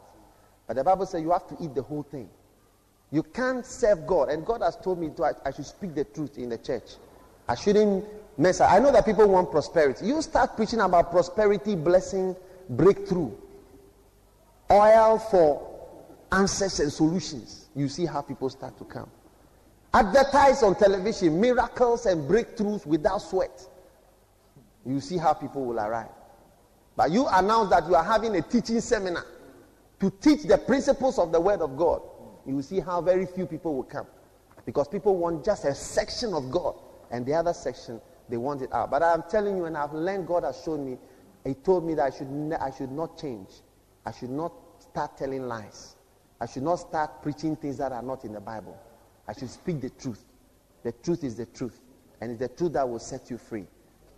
But 0.66 0.77
the 0.77 0.85
Bible 0.85 1.07
says 1.07 1.22
you 1.22 1.33
have 1.33 1.49
to 1.49 1.57
eat 1.61 1.75
the 1.75 1.83
whole 1.83 2.03
thing. 2.03 2.29
You 3.11 3.22
can't 3.22 3.64
serve 3.64 4.07
God. 4.07 4.29
And 4.29 4.44
God 4.44 4.62
has 4.62 4.77
told 4.77 4.99
me 4.99 5.11
to, 5.16 5.25
I, 5.25 5.33
I 5.44 5.51
should 5.53 5.66
speak 5.66 5.94
the 5.94 6.05
truth 6.05 6.38
in 6.38 6.49
the 6.49 6.59
church. 6.59 6.96
I 7.49 7.55
shouldn't 7.55 8.05
mess 8.38 8.61
up. 8.61 8.70
I 8.70 8.79
know 8.79 8.92
that 8.92 9.05
people 9.05 9.27
want 9.29 9.51
prosperity. 9.51 10.07
You 10.07 10.20
start 10.22 10.57
preaching 10.57 10.81
about 10.81 11.11
prosperity, 11.11 11.77
blessing, 11.77 12.35
breakthrough, 12.68 13.31
oil 14.70 15.18
for 15.18 15.77
answers 16.33 16.81
and 16.81 16.92
solutions. 16.92 17.68
You 17.75 17.88
see 17.88 18.07
how 18.07 18.22
people 18.22 18.51
start 18.51 18.77
to 18.79 18.85
come. 18.85 19.11
Advertise 19.94 20.62
on 20.62 20.75
television 20.75 21.40
miracles 21.40 22.07
and 22.07 22.29
breakthroughs 22.29 22.85
without 22.87 23.18
sweat. 23.18 23.66
You 24.85 25.01
see 25.01 25.16
how 25.16 25.33
people 25.33 25.64
will 25.64 25.81
arrive. 25.81 26.09
But 26.96 27.11
you 27.11 27.27
announce 27.29 27.70
that 27.70 27.87
you 27.88 27.94
are 27.94 28.05
having 28.05 28.37
a 28.37 28.42
teaching 28.42 28.81
seminar 28.81 29.25
to 30.01 30.11
teach 30.20 30.42
the 30.42 30.59
principles 30.59 31.18
of 31.18 31.33
the 31.33 31.40
Word 31.40 31.61
of 31.61 31.77
God 31.77 32.03
you 32.46 32.55
will 32.55 32.62
see 32.62 32.81
how 32.81 33.01
very 33.01 33.27
few 33.27 33.44
people 33.44 33.75
will 33.75 33.83
come. 33.83 34.07
Because 34.64 34.88
people 34.88 35.16
want 35.16 35.44
just 35.44 35.64
a 35.64 35.75
section 35.75 36.33
of 36.33 36.51
God, 36.51 36.75
and 37.11 37.27
the 37.27 37.35
other 37.35 37.53
section, 37.53 38.01
they 38.29 38.37
want 38.37 38.62
it 38.62 38.72
out. 38.72 38.90
But 38.90 39.03
I'm 39.03 39.25
telling 39.29 39.57
you, 39.57 39.64
and 39.66 39.77
I've 39.77 39.92
learned, 39.92 40.27
God 40.27 40.44
has 40.44 40.61
shown 40.64 40.85
me, 40.85 40.99
He 41.44 41.55
told 41.55 41.85
me 41.85 41.94
that 41.94 42.12
I 42.12 42.16
should, 42.16 42.31
ne- 42.31 42.57
I 42.57 42.70
should 42.70 42.90
not 42.90 43.18
change. 43.18 43.49
I 44.05 44.12
should 44.12 44.31
not 44.31 44.53
start 44.79 45.16
telling 45.16 45.46
lies. 45.46 45.96
I 46.40 46.46
should 46.46 46.62
not 46.62 46.77
start 46.77 47.22
preaching 47.22 47.57
things 47.57 47.79
that 47.79 47.92
are 47.92 48.03
not 48.03 48.25
in 48.25 48.33
the 48.33 48.40
Bible. 48.40 48.77
I 49.28 49.32
should 49.32 49.50
speak 49.50 49.80
the 49.80 49.90
truth. 49.90 50.24
The 50.82 50.92
truth 50.92 51.24
is 51.24 51.36
the 51.36 51.46
truth. 51.46 51.80
And 52.20 52.30
it's 52.30 52.40
the 52.40 52.48
truth 52.48 52.72
that 52.74 52.88
will 52.88 52.98
set 52.98 53.30
you 53.30 53.38
free. 53.38 53.66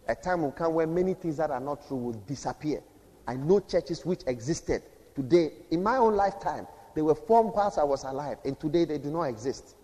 A 0.09 0.15
time 0.15 0.43
will 0.43 0.53
come 0.53 0.75
where 0.75 0.87
many 0.87 1.15
things 1.15 1.37
that 1.37 1.51
are 1.51 1.61
not 1.61 1.87
true 1.87 1.97
will 1.97 2.13
disappear. 2.13 2.83
I 3.27 3.35
know 3.35 3.61
churches 3.61 4.07
which 4.07 4.23
existed 4.27 4.83
today 5.15 5.53
in 5.71 5.83
my 5.83 5.97
own 5.97 6.15
lifetime 6.15 6.67
they 6.95 7.03
were 7.03 7.15
formed 7.15 7.53
whilst 7.55 7.79
I 7.79 7.85
was 7.85 8.03
alive, 8.03 8.39
and 8.45 8.59
today 8.59 8.85
they 8.85 8.99
do 8.99 9.11
not 9.11 9.25
exist. 9.25 9.77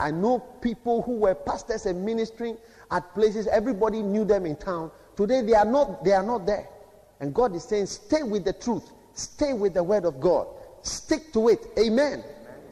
I 0.00 0.10
know 0.10 0.40
people 0.40 1.00
who 1.02 1.12
were 1.12 1.34
pastors 1.34 1.86
and 1.86 2.04
ministering 2.04 2.56
at 2.90 3.14
places, 3.14 3.46
everybody 3.46 4.02
knew 4.02 4.24
them 4.24 4.46
in 4.46 4.56
town. 4.56 4.90
Today 5.16 5.42
they 5.42 5.54
are 5.54 5.64
not, 5.64 6.04
they 6.04 6.12
are 6.12 6.24
not 6.24 6.44
there. 6.44 6.68
And 7.20 7.32
God 7.32 7.54
is 7.54 7.62
saying, 7.62 7.86
stay 7.86 8.24
with 8.24 8.44
the 8.44 8.52
truth, 8.52 8.90
stay 9.14 9.52
with 9.52 9.74
the 9.74 9.82
word 9.82 10.04
of 10.04 10.18
God, 10.20 10.48
stick 10.82 11.32
to 11.34 11.50
it. 11.50 11.66
Amen. 11.78 12.24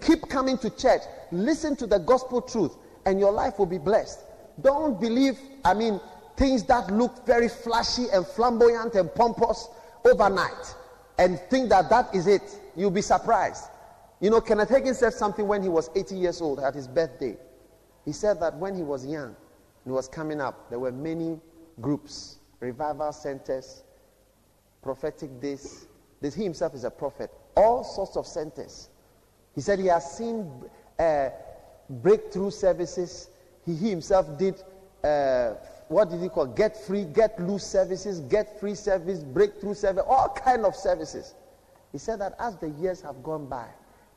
Keep 0.04 0.28
coming 0.28 0.58
to 0.58 0.70
church, 0.70 1.02
listen 1.32 1.74
to 1.76 1.86
the 1.86 1.98
gospel 1.98 2.42
truth, 2.42 2.76
and 3.06 3.18
your 3.18 3.32
life 3.32 3.58
will 3.58 3.66
be 3.66 3.78
blessed. 3.78 4.20
Don't 4.60 5.00
believe, 5.00 5.38
I 5.64 5.74
mean, 5.74 6.00
things 6.36 6.62
that 6.64 6.90
look 6.90 7.26
very 7.26 7.48
flashy 7.48 8.06
and 8.12 8.26
flamboyant 8.26 8.94
and 8.94 9.12
pompous 9.14 9.68
overnight 10.04 10.74
and 11.18 11.38
think 11.50 11.68
that 11.70 11.88
that 11.90 12.14
is 12.14 12.26
it. 12.26 12.42
You'll 12.76 12.90
be 12.90 13.02
surprised. 13.02 13.64
You 14.20 14.30
know, 14.30 14.40
Kenneth 14.40 14.68
Hagin 14.68 14.94
said 14.94 15.12
something 15.12 15.46
when 15.46 15.62
he 15.62 15.68
was 15.68 15.90
80 15.94 16.16
years 16.16 16.40
old 16.40 16.60
at 16.60 16.74
his 16.74 16.88
birthday. 16.88 17.36
He 18.04 18.12
said 18.12 18.40
that 18.40 18.56
when 18.56 18.74
he 18.74 18.82
was 18.82 19.06
young 19.06 19.34
he 19.84 19.90
was 19.90 20.08
coming 20.08 20.40
up, 20.40 20.70
there 20.70 20.78
were 20.78 20.92
many 20.92 21.38
groups, 21.80 22.38
revival 22.60 23.12
centers, 23.12 23.84
prophetic 24.82 25.40
this. 25.40 25.86
this. 26.20 26.34
He 26.34 26.44
himself 26.44 26.74
is 26.74 26.84
a 26.84 26.90
prophet. 26.90 27.30
All 27.56 27.84
sorts 27.84 28.16
of 28.16 28.26
centers. 28.26 28.88
He 29.54 29.60
said 29.60 29.78
he 29.78 29.86
has 29.86 30.16
seen 30.16 30.50
uh, 30.98 31.30
breakthrough 31.88 32.50
services. 32.50 33.28
He, 33.64 33.74
he 33.74 33.90
himself 33.90 34.38
did, 34.38 34.62
uh, 35.02 35.54
what 35.88 36.10
did 36.10 36.20
he 36.20 36.28
call, 36.28 36.46
get 36.46 36.76
free, 36.76 37.04
get 37.04 37.40
loose 37.40 37.64
services, 37.64 38.20
get 38.20 38.58
free 38.58 38.74
service, 38.74 39.20
breakthrough 39.20 39.74
service, 39.74 40.04
all 40.06 40.28
kind 40.28 40.64
of 40.64 40.74
services. 40.74 41.34
He 41.92 41.98
said 41.98 42.20
that 42.20 42.34
as 42.40 42.56
the 42.56 42.70
years 42.70 43.00
have 43.02 43.22
gone 43.22 43.46
by, 43.46 43.68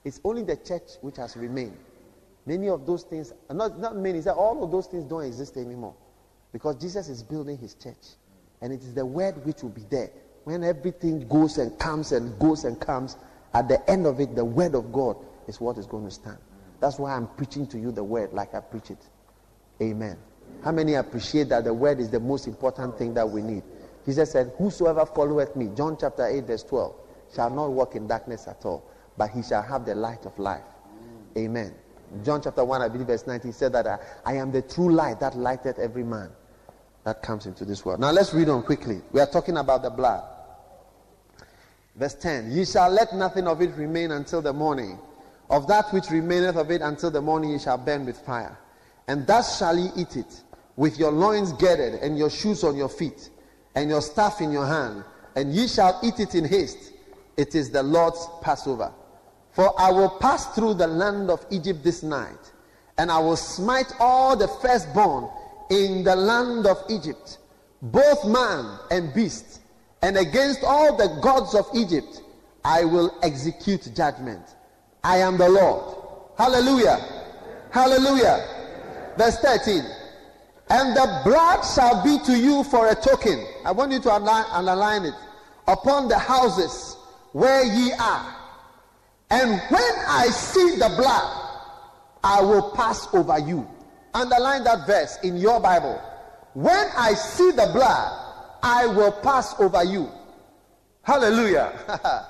it's 0.04 0.20
only 0.24 0.44
the 0.44 0.56
church 0.56 0.94
which 1.02 1.18
has 1.18 1.36
remained. 1.38 1.78
Many 2.46 2.70
of 2.70 2.86
those 2.86 3.04
things, 3.04 3.34
not, 3.52 3.78
not 3.78 3.98
many, 3.98 4.26
all 4.30 4.64
of 4.64 4.72
those 4.72 4.88
things 4.88 5.04
don't 5.04 5.24
exist 5.24 5.58
anymore. 5.58 5.94
Because 6.54 6.78
Jesus 6.78 7.10
is 7.10 7.22
building 7.22 7.58
his 7.58 7.74
church. 7.74 8.16
And 8.62 8.72
it 8.72 8.82
is 8.82 8.94
the 8.94 9.06
word 9.06 9.46
which 9.46 9.62
will 9.62 9.70
be 9.70 9.84
there. 9.90 10.10
When 10.46 10.64
everything 10.64 11.28
goes 11.28 11.58
and 11.58 11.78
comes 11.78 12.14
and 12.14 12.40
goes 12.40 12.64
and 12.64 12.80
comes, 12.80 13.18
at 13.58 13.68
the 13.68 13.90
end 13.90 14.06
of 14.06 14.20
it, 14.20 14.36
the 14.36 14.46
word 14.46 14.76
of 14.76 14.92
God 14.92 15.18
is 15.48 15.60
what 15.60 15.78
is 15.78 15.86
going 15.86 16.06
to 16.06 16.12
stand. 16.12 16.38
That's 16.80 17.00
why 17.00 17.14
I'm 17.14 17.28
preaching 17.28 17.66
to 17.68 17.80
you 17.80 17.92
the 17.92 18.04
word 18.04 18.34
like 18.34 18.54
I 18.54 18.60
preach 18.60 18.92
it. 18.92 19.04
Amen. 19.82 20.18
How 20.64 20.72
many 20.72 20.94
appreciate 20.94 21.50
that 21.50 21.64
the 21.64 21.74
word 21.74 22.00
is 22.00 22.10
the 22.10 22.20
most 22.20 22.48
important 22.48 22.98
thing 22.98 23.14
that 23.16 23.30
we 23.30 23.42
need? 23.42 23.64
Jesus 24.06 24.32
said, 24.32 24.54
Whosoever 24.58 25.06
followeth 25.06 25.56
me, 25.56 25.70
John 25.76 25.98
chapter 26.00 26.26
8, 26.26 26.46
verse 26.46 26.64
12, 26.64 26.96
shall 27.36 27.50
not 27.50 27.72
walk 27.72 27.96
in 27.96 28.08
darkness 28.08 28.48
at 28.48 28.64
all 28.66 28.84
but 29.18 29.32
he 29.32 29.42
shall 29.42 29.64
have 29.64 29.86
the 29.86 29.96
light 29.96 30.26
of 30.26 30.38
life. 30.38 30.64
Amen. 31.38 31.74
John 32.24 32.42
chapter 32.42 32.64
1, 32.64 32.82
I 32.82 32.88
believe, 32.88 33.08
verse 33.08 33.28
19 33.28 33.52
said 33.52 33.74
that 33.74 33.88
I, 33.88 33.98
I 34.26 34.34
am 34.36 34.52
the 34.52 34.62
true 34.62 34.92
light 34.94 35.20
that 35.20 35.36
lighteth 35.36 35.78
every 35.80 36.04
man 36.04 36.30
that 37.04 37.22
comes 37.22 37.46
into 37.46 37.66
this 37.66 37.84
world. 37.84 38.00
Now 38.00 38.12
let's 38.12 38.34
read 38.34 38.50
on 38.50 38.64
quickly. 38.64 39.02
We 39.12 39.20
are 39.20 39.28
talking 39.28 39.58
about 39.58 39.82
the 39.82 39.90
blood. 39.90 40.24
Verse 41.98 42.14
10 42.14 42.52
Ye 42.52 42.66
shall 42.66 42.90
let 42.90 43.14
nothing 43.14 43.48
of 43.48 43.62
it 43.62 43.76
remain 43.76 44.12
until 44.12 44.42
the 44.42 44.54
morning. 44.54 45.00
Of 45.50 45.68
that 45.68 45.92
which 45.94 46.10
remaineth 46.10 46.58
of 46.58 46.72
it 46.72 46.82
until 46.82 47.10
the 47.10 47.22
morning 47.22 47.52
ye 47.52 47.60
shall 47.60 47.78
burn 47.78 48.06
with 48.06 48.20
fire. 48.20 48.58
And 49.08 49.26
thus 49.26 49.58
shall 49.58 49.78
ye 49.78 49.90
eat 49.96 50.18
it, 50.18 50.44
with 50.76 51.00
your 51.00 51.12
loins 51.12 51.54
girded, 51.54 51.96
and 52.02 52.18
your 52.18 52.30
shoes 52.30 52.64
on 52.64 52.76
your 52.76 52.90
feet, 52.90 53.30
and 53.76 53.90
your 53.90 54.02
staff 54.02 54.42
in 54.42 54.52
your 54.52 54.66
hand. 54.66 55.06
And 55.36 55.54
ye 55.54 55.68
shall 55.68 56.00
eat 56.04 56.20
it 56.20 56.36
in 56.36 56.46
haste. 56.46 56.94
It 57.38 57.56
is 57.56 57.70
the 57.72 57.84
Lord's 57.84 58.28
Passover. 58.42 58.92
For 59.52 59.74
I 59.80 59.92
will 59.92 60.10
pass 60.10 60.54
through 60.54 60.76
the 60.76 60.88
land 60.88 61.30
of 61.30 61.46
Egypt 61.50 61.84
this 61.84 62.04
night, 62.04 62.52
and 62.98 63.10
I 63.10 63.20
will 63.20 63.38
smite 63.38 63.92
all 64.00 64.36
the 64.36 64.48
firstborn 64.48 65.30
in 65.70 66.04
the 66.04 66.16
land 66.16 66.68
of 66.68 66.78
Egypt, 66.90 67.38
both 67.82 68.26
man 68.26 68.80
and 68.92 69.14
beast, 69.14 69.57
and 70.02 70.18
against 70.18 70.64
all 70.64 70.96
the 70.96 71.20
gods 71.22 71.56
of 71.56 71.68
Egypt 71.74 72.22
I 72.68 72.84
will 72.84 73.18
execute 73.24 73.90
judgment. 73.96 74.44
I 75.02 75.20
am 75.20 75.38
the 75.38 75.48
Lord. 75.48 75.96
Hallelujah. 76.38 77.00
Hallelujah. 77.72 79.14
Verse 79.18 79.38
13. 79.40 79.84
And 80.70 80.94
the 80.94 81.22
blood 81.24 81.62
shall 81.62 82.04
be 82.04 82.20
to 82.26 82.38
you 82.38 82.66
for 82.66 82.90
a 82.90 82.96
token. 82.96 83.42
I 83.64 83.72
want 83.72 83.94
you 83.94 84.02
to 84.02 84.12
underline 84.12 85.06
it. 85.06 85.14
Upon 85.66 86.10
the 86.10 86.20
houses 86.20 86.98
where 87.32 87.64
ye 87.64 87.94
are. 87.94 88.36
And 89.30 89.62
when 89.70 89.94
I 90.08 90.28
see 90.28 90.76
the 90.76 90.94
blood, 90.98 91.60
I 92.22 92.42
will 92.42 92.72
pass 92.72 93.08
over 93.14 93.40
you. 93.40 93.66
Underline 94.14 94.66
that 94.66 94.86
verse 94.86 95.18
in 95.24 95.38
your 95.38 95.62
Bible. 95.62 96.02
When 96.54 96.88
I 96.98 97.14
see 97.14 97.52
the 97.52 97.70
blood, 97.74 98.27
I 98.64 98.86
will 98.88 99.12
pass 99.12 99.60
over 99.60 99.84
you. 99.84 100.10
Hallelujah. 101.04 101.74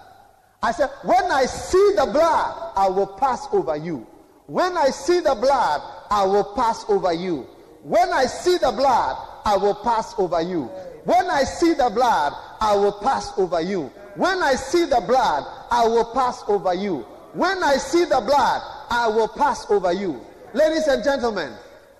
I 0.63 0.71
said, 0.71 0.89
when 1.03 1.31
I 1.31 1.45
see 1.45 1.93
the 1.95 2.05
blood, 2.11 2.73
I 2.75 2.89
will 2.89 3.07
pass 3.07 3.47
over 3.51 3.75
you. 3.75 4.05
When 4.47 4.77
I 4.77 4.89
see 4.89 5.19
the 5.19 5.35
blood, 5.35 5.81
I 6.09 6.25
will 6.25 6.55
pass 6.55 6.85
over 6.89 7.13
you. 7.13 7.47
When 7.83 8.11
I 8.11 8.25
see 8.25 8.57
the 8.57 8.71
blood, 8.71 9.17
I 9.45 9.57
will 9.57 9.75
pass 9.75 10.13
over 10.17 10.41
you. 10.41 10.63
When 11.03 11.29
I 11.29 11.43
see 11.43 11.73
the 11.73 11.89
blood, 11.89 12.33
I 12.59 12.75
will 12.75 12.93
pass 12.93 13.33
over 13.37 13.61
you. 13.61 13.91
When 14.15 14.41
I 14.41 14.55
see 14.55 14.85
the 14.85 15.01
blood, 15.01 15.43
I 15.69 15.87
will 15.87 16.05
pass 16.05 16.43
over 16.47 16.73
you. 16.73 17.05
When 17.33 17.63
I 17.63 17.77
see 17.77 18.05
the 18.05 18.19
blood, 18.19 18.61
I 18.89 19.07
will 19.07 19.27
pass 19.27 19.69
over 19.69 19.93
you. 19.93 20.19
Ladies 20.53 20.87
and 20.87 21.03
gentlemen, 21.03 21.53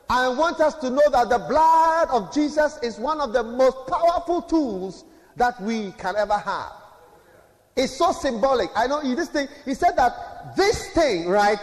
I 0.10 0.30
want 0.30 0.60
us 0.62 0.74
to 0.76 0.90
know 0.90 1.10
that 1.12 1.30
the 1.30 1.40
blood 1.40 2.08
of 2.10 2.34
Jesus 2.34 2.80
is 2.82 2.98
one 2.98 3.20
of 3.20 3.34
the 3.34 3.44
most 3.44 3.88
powerful 3.88 4.42
tools 4.42 5.04
that 5.36 5.62
we 5.62 5.92
can 5.94 6.16
ever 6.16 6.38
have. 6.38 6.72
It's 7.76 7.96
so 7.96 8.12
symbolic. 8.12 8.70
I 8.76 8.88
know 8.88 9.02
this 9.16 9.30
thing, 9.30 9.48
he 9.66 9.74
said 9.74 9.92
that 9.98 10.56
this 10.56 10.92
thing, 10.94 11.28
right? 11.28 11.60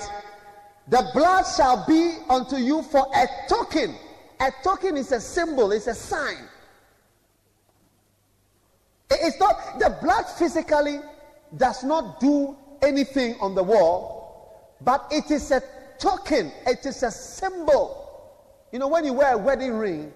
The 0.89 1.09
blood 1.15 1.45
shall 1.57 1.85
be 1.87 2.19
unto 2.29 2.57
you 2.57 2.83
for 2.83 3.07
a 3.15 3.27
token. 3.49 3.95
A 4.41 4.53
token 4.63 4.97
is 4.97 5.11
a 5.13 5.21
symbol, 5.21 5.73
it's 5.73 5.87
a 5.87 5.95
sign. 5.95 6.49
It's 9.11 9.39
not, 9.41 9.79
the 9.79 9.97
blood 10.03 10.25
physically 10.25 11.01
does 11.57 11.83
not 11.83 12.21
do 12.21 12.57
anything 12.83 13.37
on 13.41 13.55
the 13.55 13.63
wall, 13.63 14.75
but 14.83 15.07
it 15.11 15.31
is 15.31 15.51
a 15.51 15.63
token, 15.99 16.53
it 16.67 16.85
is 16.85 17.03
a 17.03 17.11
symbol. 17.11 18.04
You 18.75 18.81
know, 18.81 18.89
when 18.89 19.05
you 19.05 19.13
wear 19.13 19.35
a 19.35 19.39
wedding 19.39 19.75
ring, 19.75 20.13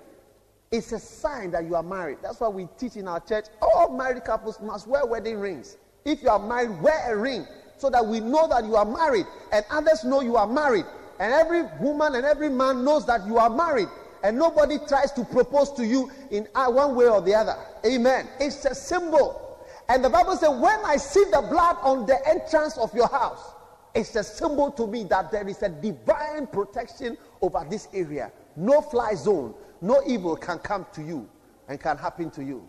it's 0.72 0.90
a 0.90 0.98
sign 0.98 1.52
that 1.52 1.64
you 1.64 1.76
are 1.76 1.82
married. 1.84 2.18
That's 2.20 2.40
why 2.40 2.48
we 2.48 2.66
teach 2.76 2.96
in 2.96 3.06
our 3.06 3.20
church 3.20 3.44
all 3.62 3.96
married 3.96 4.24
couples 4.24 4.60
must 4.60 4.88
wear 4.88 5.06
wedding 5.06 5.38
rings. 5.38 5.76
If 6.04 6.24
you 6.24 6.28
are 6.28 6.40
married, 6.40 6.82
wear 6.82 7.14
a 7.14 7.16
ring 7.16 7.46
so 7.76 7.88
that 7.88 8.04
we 8.04 8.18
know 8.18 8.48
that 8.48 8.64
you 8.64 8.74
are 8.74 8.84
married 8.84 9.26
and 9.52 9.64
others 9.70 10.02
know 10.02 10.22
you 10.22 10.34
are 10.34 10.48
married. 10.48 10.86
And 11.20 11.32
every 11.32 11.62
woman 11.78 12.16
and 12.16 12.26
every 12.26 12.48
man 12.48 12.84
knows 12.84 13.06
that 13.06 13.24
you 13.28 13.38
are 13.38 13.48
married. 13.48 13.86
And 14.24 14.36
nobody 14.36 14.78
tries 14.88 15.12
to 15.12 15.24
propose 15.24 15.72
to 15.74 15.86
you 15.86 16.10
in 16.32 16.48
one 16.52 16.96
way 16.96 17.06
or 17.06 17.20
the 17.20 17.36
other. 17.36 17.54
Amen. 17.86 18.26
It's 18.40 18.64
a 18.64 18.74
symbol. 18.74 19.64
And 19.88 20.04
the 20.04 20.10
Bible 20.10 20.34
says, 20.34 20.50
when 20.50 20.80
I 20.84 20.96
see 20.96 21.22
the 21.30 21.42
blood 21.42 21.76
on 21.82 22.06
the 22.06 22.18
entrance 22.28 22.76
of 22.76 22.92
your 22.92 23.06
house, 23.06 23.52
it's 23.94 24.16
a 24.16 24.24
symbol 24.24 24.72
to 24.72 24.88
me 24.88 25.04
that 25.04 25.30
there 25.30 25.46
is 25.48 25.62
a 25.62 25.68
divine 25.68 26.48
protection 26.48 27.16
over 27.40 27.64
this 27.70 27.86
area. 27.94 28.32
No 28.58 28.80
fly 28.80 29.14
zone, 29.14 29.54
no 29.80 30.02
evil 30.04 30.34
can 30.34 30.58
come 30.58 30.84
to 30.92 31.00
you 31.00 31.28
and 31.68 31.78
can 31.78 31.96
happen 31.96 32.28
to 32.30 32.42
you. 32.42 32.68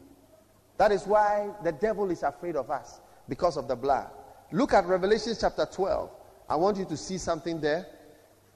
That 0.78 0.92
is 0.92 1.08
why 1.08 1.50
the 1.64 1.72
devil 1.72 2.12
is 2.12 2.22
afraid 2.22 2.56
of 2.56 2.70
us 2.70 3.02
because 3.28 3.58
of 3.58 3.68
the 3.68 3.76
blood. 3.76 4.08
Look 4.52 4.72
at 4.74 4.86
Revelation 4.86 5.34
chapter 5.40 5.66
12. 5.66 6.12
I 6.48 6.56
want 6.58 6.78
you 6.78 6.86
to 6.86 6.96
see 6.96 7.18
something 7.18 7.60
there. 7.60 7.88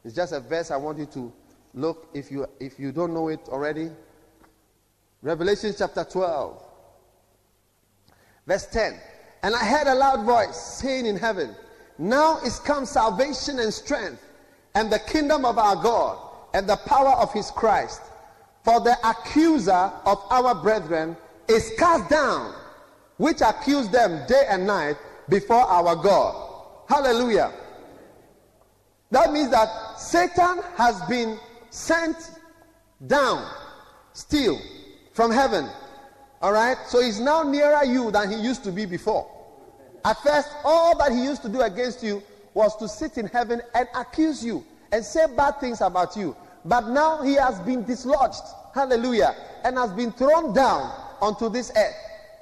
It's 0.06 0.16
just 0.16 0.32
a 0.32 0.40
verse 0.40 0.70
I 0.70 0.78
want 0.78 1.00
you 1.00 1.08
to 1.08 1.34
look 1.74 2.08
if 2.14 2.30
you 2.30 2.46
if 2.60 2.80
you 2.80 2.92
don't 2.92 3.16
know 3.16 3.30
it 3.30 3.42
already. 3.48 3.90
Revelation 5.24 5.74
chapter 5.76 6.04
12. 6.04 6.62
Verse 8.46 8.68
10. 8.68 9.00
And 9.42 9.56
I 9.56 9.66
heard 9.66 9.88
a 9.88 9.96
loud 9.96 10.24
voice 10.24 10.56
saying 10.56 11.08
in 11.08 11.18
heaven, 11.18 11.56
Now 11.98 12.38
is 12.42 12.60
come 12.60 12.86
salvation 12.86 13.58
and 13.58 13.74
strength, 13.74 14.24
and 14.76 14.92
the 14.92 15.00
kingdom 15.00 15.46
of 15.46 15.58
our 15.58 15.76
God, 15.76 16.23
and 16.54 16.68
the 16.68 16.76
power 16.76 17.12
of 17.12 17.34
his 17.34 17.52
Christ. 17.52 18.02
For 18.64 18.80
the 18.80 18.96
accuser 19.08 19.92
of 20.06 20.24
our 20.30 20.56
brethren 20.56 21.18
is 21.48 21.74
cast 21.78 22.10
down, 22.10 22.54
which 23.18 23.42
accuse 23.42 23.90
them 23.90 24.26
day 24.28 24.46
and 24.50 24.66
night 24.66 24.96
before 25.30 25.62
our 25.62 25.96
God. 25.96 26.54
Hallelujah. 26.88 27.52
That 29.12 29.32
means 29.32 29.52
that 29.52 30.00
Satan 30.00 30.62
has 30.76 31.02
been 31.04 31.38
sent 31.70 32.32
down 33.06 33.48
still 34.14 34.60
from 35.14 35.32
heaven. 35.32 35.70
All 36.42 36.52
right? 36.52 36.78
So 36.88 37.02
he's 37.02 37.20
now 37.20 37.44
nearer 37.44 37.84
you 37.84 38.12
than 38.12 38.32
he 38.32 38.38
used 38.38 38.64
to 38.64 38.72
be 38.72 38.86
before. 38.86 39.30
At 40.06 40.22
first, 40.22 40.50
all 40.64 40.98
that 40.98 41.12
he 41.12 41.24
used 41.24 41.42
to 41.44 41.50
do 41.50 41.62
against 41.62 42.04
you 42.04 42.24
was 42.54 42.76
to 42.78 42.88
sit 42.88 43.18
in 43.18 43.28
heaven 43.28 43.62
and 43.74 43.88
accuse 43.96 44.44
you 44.44 44.66
and 44.92 45.04
say 45.04 45.26
bad 45.36 45.60
things 45.60 45.82
about 45.82 46.16
you. 46.16 46.36
But 46.66 46.90
now 46.90 47.22
he 47.22 47.34
has 47.34 47.60
been 47.60 47.84
dislodged. 47.84 48.44
Hallelujah. 48.74 49.36
And 49.64 49.78
has 49.78 49.92
been 49.92 50.12
thrown 50.12 50.54
down 50.54 50.92
onto 51.22 51.50
this 51.50 51.72
earth. 51.76 51.96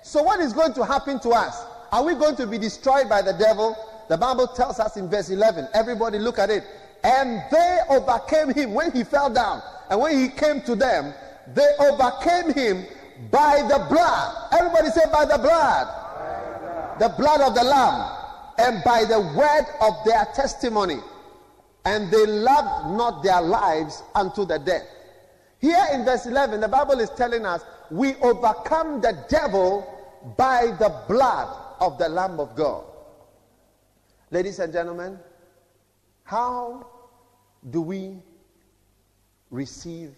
So, 0.03 0.23
what 0.23 0.39
is 0.39 0.53
going 0.53 0.73
to 0.73 0.85
happen 0.85 1.19
to 1.21 1.29
us? 1.29 1.63
Are 1.91 2.03
we 2.03 2.15
going 2.15 2.35
to 2.37 2.47
be 2.47 2.57
destroyed 2.57 3.09
by 3.09 3.21
the 3.21 3.33
devil? 3.33 3.75
The 4.07 4.17
Bible 4.17 4.47
tells 4.47 4.79
us 4.79 4.97
in 4.97 5.09
verse 5.09 5.29
11. 5.29 5.67
Everybody 5.73 6.19
look 6.19 6.39
at 6.39 6.49
it. 6.49 6.63
And 7.03 7.41
they 7.51 7.79
overcame 7.89 8.53
him 8.53 8.73
when 8.73 8.91
he 8.91 9.03
fell 9.03 9.29
down. 9.29 9.61
And 9.89 9.99
when 9.99 10.17
he 10.17 10.29
came 10.29 10.61
to 10.61 10.75
them, 10.75 11.13
they 11.53 11.67
overcame 11.79 12.53
him 12.53 12.85
by 13.29 13.61
the 13.67 13.85
blood. 13.89 14.49
Everybody 14.53 14.89
say, 14.89 15.01
by 15.11 15.25
the 15.25 15.37
blood. 15.37 15.87
By 15.87 16.43
the, 16.53 16.59
blood. 16.59 16.99
the 16.99 17.09
blood 17.21 17.41
of 17.41 17.55
the 17.55 17.63
Lamb. 17.63 18.17
And 18.57 18.83
by 18.83 19.05
the 19.05 19.19
word 19.19 19.65
of 19.81 19.93
their 20.05 20.25
testimony. 20.33 20.99
And 21.85 22.11
they 22.11 22.25
loved 22.25 22.97
not 22.97 23.23
their 23.23 23.41
lives 23.41 24.03
unto 24.13 24.45
the 24.45 24.59
death. 24.59 24.87
Here 25.59 25.85
in 25.93 26.05
verse 26.05 26.25
11, 26.25 26.59
the 26.61 26.67
Bible 26.67 26.99
is 26.99 27.09
telling 27.11 27.45
us 27.45 27.63
we 27.89 28.15
overcome 28.15 29.01
the 29.01 29.25
devil 29.29 29.87
by 30.37 30.67
the 30.79 31.03
blood 31.07 31.55
of 31.79 31.97
the 31.97 32.07
Lamb 32.09 32.39
of 32.39 32.55
God. 32.55 32.83
Ladies 34.29 34.59
and 34.59 34.71
gentlemen, 34.71 35.19
how 36.23 36.87
do 37.69 37.81
we 37.81 38.17
receive 39.49 40.15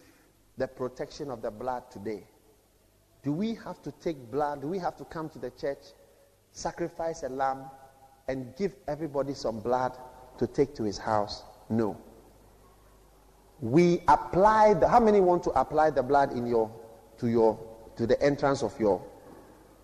the 0.57 0.67
protection 0.67 1.31
of 1.31 1.41
the 1.41 1.49
blood 1.49 1.89
today? 1.89 2.23
Do 3.23 3.31
we 3.31 3.55
have 3.55 3.81
to 3.83 3.91
take 3.91 4.31
blood? 4.31 4.61
Do 4.61 4.67
we 4.67 4.77
have 4.79 4.97
to 4.97 5.05
come 5.05 5.29
to 5.29 5.39
the 5.39 5.49
church, 5.51 5.79
sacrifice 6.51 7.23
a 7.23 7.29
lamb, 7.29 7.63
and 8.27 8.55
give 8.55 8.73
everybody 8.87 9.33
some 9.33 9.59
blood 9.59 9.97
to 10.37 10.47
take 10.47 10.75
to 10.75 10.83
his 10.83 10.97
house? 10.97 11.43
No. 11.69 11.97
We 13.61 14.01
apply 14.07 14.73
the, 14.75 14.87
how 14.87 14.99
many 14.99 15.19
want 15.19 15.43
to 15.43 15.51
apply 15.51 15.91
the 15.91 16.03
blood 16.03 16.33
in 16.33 16.45
your 16.45 16.71
to 17.19 17.27
your 17.27 17.57
to 17.95 18.05
the 18.05 18.21
entrance 18.21 18.61
of 18.63 18.77
your 18.79 19.01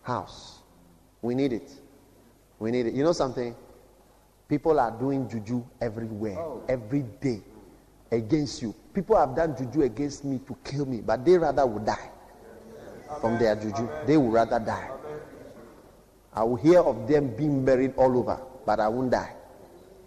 house? 0.01 0.59
We 1.21 1.35
need 1.35 1.53
it. 1.53 1.71
We 2.59 2.71
need 2.71 2.87
it. 2.87 2.93
You 2.93 3.03
know 3.03 3.13
something? 3.13 3.55
People 4.47 4.79
are 4.79 4.91
doing 4.91 5.29
juju 5.29 5.63
everywhere, 5.79 6.37
oh. 6.39 6.63
every 6.67 7.03
day 7.21 7.41
against 8.11 8.61
you. 8.61 8.73
People 8.93 9.15
have 9.15 9.35
done 9.35 9.55
juju 9.55 9.83
against 9.83 10.25
me 10.25 10.39
to 10.47 10.57
kill 10.63 10.85
me, 10.85 11.01
but 11.01 11.23
they 11.23 11.37
rather 11.37 11.65
would 11.65 11.85
die 11.85 12.09
from 13.21 13.37
their 13.37 13.55
juju. 13.55 13.87
They 14.05 14.17
would 14.17 14.33
rather 14.33 14.59
die. 14.59 14.89
I 16.33 16.43
will 16.43 16.55
hear 16.55 16.79
of 16.79 17.07
them 17.07 17.35
being 17.35 17.63
buried 17.63 17.93
all 17.95 18.17
over, 18.17 18.39
but 18.65 18.79
I 18.79 18.87
won't 18.87 19.11
die. 19.11 19.33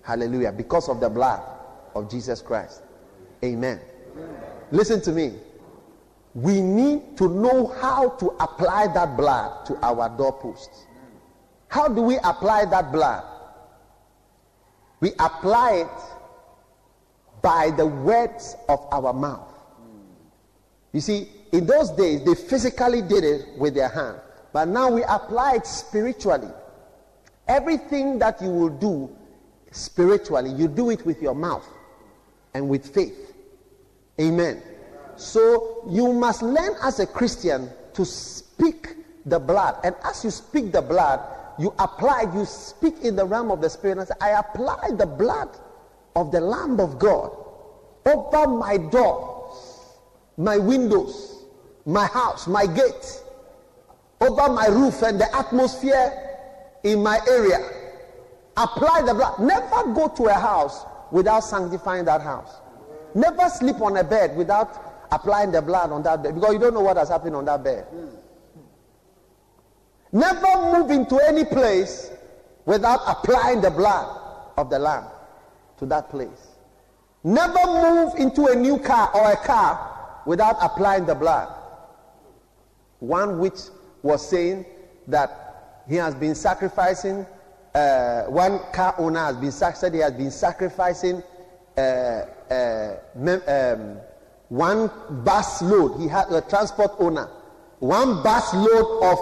Hallelujah. 0.03 0.53
Because 0.53 0.89
of 0.89 1.01
the 1.01 1.09
blood 1.09 1.41
of 1.95 2.11
Jesus 2.11 2.43
Christ. 2.43 2.83
Amen. 3.45 3.81
Listen 4.71 5.01
to 5.03 5.13
me. 5.13 5.35
We 6.35 6.61
need 6.61 7.17
to 7.19 7.29
know 7.29 7.67
how 7.67 8.11
to 8.11 8.29
apply 8.41 8.89
that 8.95 9.17
blood 9.17 9.67
to 9.67 9.77
our 9.85 10.09
doorposts. 10.17 10.87
How 11.69 11.89
do 11.89 12.03
we 12.03 12.19
apply 12.19 12.67
that 12.67 12.93
blood? 12.93 13.25
We 15.01 15.13
apply 15.19 15.73
it 15.73 17.43
by 17.43 17.71
the 17.71 17.87
words 17.87 18.57
of 18.69 18.81
our 18.93 19.13
mouth. 19.13 19.49
You 20.93 21.01
see, 21.01 21.29
in 21.53 21.67
those 21.67 21.91
days, 21.91 22.25
they 22.25 22.35
physically 22.35 23.03
did 23.03 23.25
it 23.25 23.59
with 23.59 23.75
their 23.75 23.89
hand, 23.89 24.19
but 24.53 24.69
now 24.69 24.91
we 24.91 25.03
apply 25.03 25.57
it 25.57 25.67
spiritually. 25.67 26.51
Everything 27.49 28.19
that 28.21 28.41
you 28.41 28.49
will 28.49 28.69
do 28.69 29.11
spiritually, 29.71 30.51
you 30.51 30.69
do 30.69 30.91
it 30.91 31.05
with 31.05 31.21
your 31.21 31.35
mouth 31.35 31.67
and 32.55 32.69
with 32.69 32.95
faith. 32.95 33.35
Amen. 34.21 34.63
So 35.17 35.85
you 35.89 36.13
must 36.13 36.43
learn 36.43 36.75
as 36.83 37.01
a 37.01 37.07
Christian 37.07 37.71
to 37.95 38.05
speak 38.05 38.97
the 39.27 39.39
blood. 39.39 39.77
And 39.85 39.95
as 40.05 40.25
you 40.25 40.31
speak 40.31 40.73
the 40.73 40.83
blood, 40.83 41.21
you 41.59 41.75
apply, 41.79 42.27
you 42.35 42.45
speak 42.45 42.95
in 43.03 43.17
the 43.17 43.25
realm 43.25 43.51
of 43.51 43.61
the 43.61 43.71
spirit 43.71 43.99
and 43.99 44.09
say, 44.09 44.15
I 44.21 44.31
apply 44.31 44.91
the 44.97 45.07
blood 45.07 45.51
of 46.17 46.33
the 46.33 46.41
Lamb 46.41 46.81
of 46.81 46.99
God 46.99 47.31
over 48.07 48.47
my 48.49 48.77
door 48.79 49.33
my 50.37 50.59
windows, 50.59 51.45
my 51.85 52.07
house, 52.07 52.47
my 52.47 52.67
gate, 52.67 53.23
over 54.21 54.53
my 54.53 54.67
roof 54.67 55.03
and 55.03 55.21
the 55.21 55.37
atmosphere 55.37 56.13
in 56.85 57.03
my 57.03 57.21
area. 57.29 57.59
Apply 58.57 59.03
the 59.03 59.15
blood. 59.15 59.41
Never 59.41 59.93
go 59.95 60.09
to 60.09 60.25
a 60.27 60.35
house 60.35 60.85
without 61.13 61.41
sanctifying 61.41 62.07
that 62.07 62.23
house. 62.23 62.57
Never 63.15 63.49
sleep 63.49 63.81
on 63.81 63.97
a 63.99 64.03
bed 64.03 64.37
without 64.37 65.07
applying 65.13 65.53
the 65.53 65.63
blood 65.63 65.93
on 65.93 66.03
that 66.03 66.23
bed 66.23 66.35
because 66.35 66.55
you 66.55 66.59
don't 66.59 66.75
know 66.75 66.81
what 66.81 66.97
has 66.97 67.11
happened 67.11 67.37
on 67.37 67.45
that 67.45 67.63
bed. 67.63 67.87
Never 70.11 70.73
move 70.73 70.91
into 70.91 71.19
any 71.19 71.45
place 71.45 72.11
without 72.65 73.01
applying 73.07 73.61
the 73.61 73.71
blood 73.71 74.19
of 74.57 74.71
the 74.71 74.79
Lamb 74.79 75.05
to 75.79 75.87
that 75.87 76.11
place. 76.11 76.49
Never 77.25 77.67
move 77.67 78.15
into 78.17 78.47
a 78.47 78.57
new 78.57 78.79
car 78.79 79.11
or 79.15 79.33
a 79.33 79.37
car 79.37 80.21
without 80.27 80.57
applying 80.61 81.07
the 81.07 81.15
blood. 81.15 81.49
One 82.99 83.39
which 83.39 83.59
was 84.03 84.29
saying 84.29 84.65
that 85.09 85.83
he 85.89 85.97
has 85.97 86.15
been 86.15 86.35
sacrificing, 86.35 87.27
uh, 87.75 88.25
one 88.25 88.61
car 88.73 88.95
owner 88.99 89.21
has 89.21 89.37
been 89.37 89.53
said 89.53 89.95
he 89.95 90.01
has 90.01 90.13
been 90.13 90.31
sacrificing 90.31 91.23
uh, 91.77 91.81
uh, 92.51 92.97
um, 93.17 93.99
one 94.49 94.91
bus 95.25 95.63
load. 95.63 95.99
He 95.99 96.07
had 96.07 96.31
a 96.31 96.43
transport 96.43 96.93
owner, 96.99 97.31
one 97.79 98.23
bus 98.23 98.53
load 98.53 99.03
of 99.03 99.19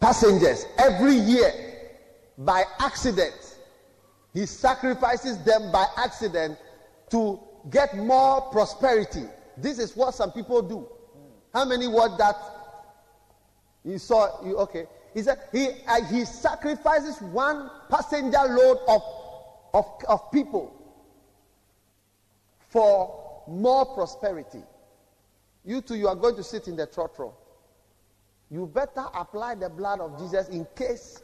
passengers 0.00 0.66
every 0.78 1.14
year 1.14 1.52
by 2.38 2.64
accident. 2.78 3.56
He 4.32 4.46
sacrifices 4.46 5.42
them 5.44 5.72
by 5.72 5.86
accident 5.96 6.58
to 7.10 7.40
get 7.70 7.96
more 7.96 8.42
prosperity. 8.52 9.24
This 9.56 9.78
is 9.78 9.96
what 9.96 10.14
some 10.14 10.30
people 10.30 10.62
do. 10.62 10.86
How 11.52 11.64
many 11.64 11.88
word 11.88 12.18
that 12.18 12.36
you 13.84 13.98
saw? 13.98 14.44
You, 14.44 14.58
okay. 14.58 14.86
He 15.16 15.22
said 15.22 15.38
he, 15.50 15.70
uh, 15.88 16.04
he 16.10 16.26
sacrifices 16.26 17.22
one 17.22 17.70
passenger 17.88 18.36
load 18.50 18.76
of, 18.86 19.02
of, 19.72 19.86
of 20.06 20.30
people 20.30 20.74
for 22.68 23.42
more 23.48 23.86
prosperity. 23.86 24.62
You 25.64 25.80
too, 25.80 25.94
you 25.94 26.08
are 26.08 26.14
going 26.14 26.36
to 26.36 26.42
sit 26.42 26.68
in 26.68 26.76
the 26.76 26.86
trotro. 26.86 27.32
You 28.50 28.66
better 28.66 29.06
apply 29.14 29.54
the 29.54 29.70
blood 29.70 30.00
of 30.00 30.18
Jesus 30.18 30.48
in 30.50 30.66
case 30.76 31.22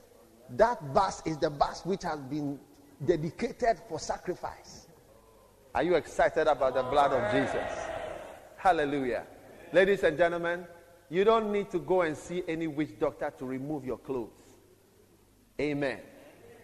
that 0.56 0.94
bus 0.94 1.20
is 1.26 1.36
the 1.36 1.50
bus 1.50 1.84
which 1.84 2.04
has 2.04 2.18
been 2.20 2.58
dedicated 3.04 3.78
for 3.90 3.98
sacrifice. 3.98 4.86
Are 5.74 5.82
you 5.82 5.96
excited 5.96 6.46
about 6.46 6.72
the 6.72 6.82
blood 6.84 7.12
of 7.12 7.30
Jesus? 7.30 7.70
Hallelujah. 8.56 9.26
Ladies 9.70 10.02
and 10.02 10.16
gentlemen, 10.16 10.64
you 11.12 11.24
don't 11.24 11.52
need 11.52 11.70
to 11.70 11.78
go 11.78 12.00
and 12.00 12.16
see 12.16 12.42
any 12.48 12.66
witch 12.66 12.98
doctor 12.98 13.30
to 13.38 13.44
remove 13.44 13.84
your 13.84 13.98
clothes. 13.98 14.40
Amen. 15.60 15.98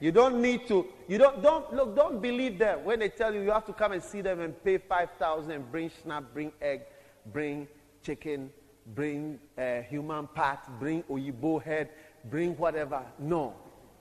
You 0.00 0.10
don't 0.10 0.40
need 0.40 0.66
to, 0.68 0.86
you 1.06 1.18
don't, 1.18 1.42
don't, 1.42 1.70
look, 1.74 1.94
don't 1.94 2.22
believe 2.22 2.58
them 2.58 2.82
when 2.82 3.00
they 3.00 3.10
tell 3.10 3.34
you 3.34 3.42
you 3.42 3.50
have 3.50 3.66
to 3.66 3.74
come 3.74 3.92
and 3.92 4.02
see 4.02 4.22
them 4.22 4.40
and 4.40 4.54
pay 4.64 4.78
5,000 4.78 5.50
and 5.50 5.70
bring 5.70 5.90
snap, 6.02 6.24
bring 6.32 6.50
egg, 6.62 6.80
bring 7.26 7.68
chicken, 8.02 8.50
bring 8.94 9.38
uh, 9.58 9.82
human 9.82 10.26
part, 10.28 10.60
bring 10.80 11.02
oyibo 11.02 11.62
head, 11.62 11.90
bring 12.30 12.56
whatever. 12.56 13.02
No, 13.18 13.52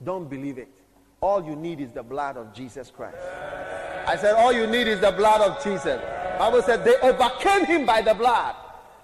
don't 0.02 0.30
believe 0.30 0.56
it. 0.56 0.70
All 1.20 1.44
you 1.44 1.56
need 1.56 1.78
is 1.78 1.92
the 1.92 2.02
blood 2.02 2.38
of 2.38 2.54
Jesus 2.54 2.90
Christ. 2.90 3.18
I 4.06 4.16
said, 4.16 4.32
all 4.32 4.54
you 4.54 4.66
need 4.66 4.88
is 4.88 5.00
the 5.00 5.12
blood 5.12 5.42
of 5.42 5.62
Jesus. 5.62 6.00
Bible 6.38 6.62
said 6.62 6.86
they 6.86 6.96
overcame 7.02 7.66
him 7.66 7.84
by 7.84 8.00
the 8.00 8.14
blood. 8.14 8.54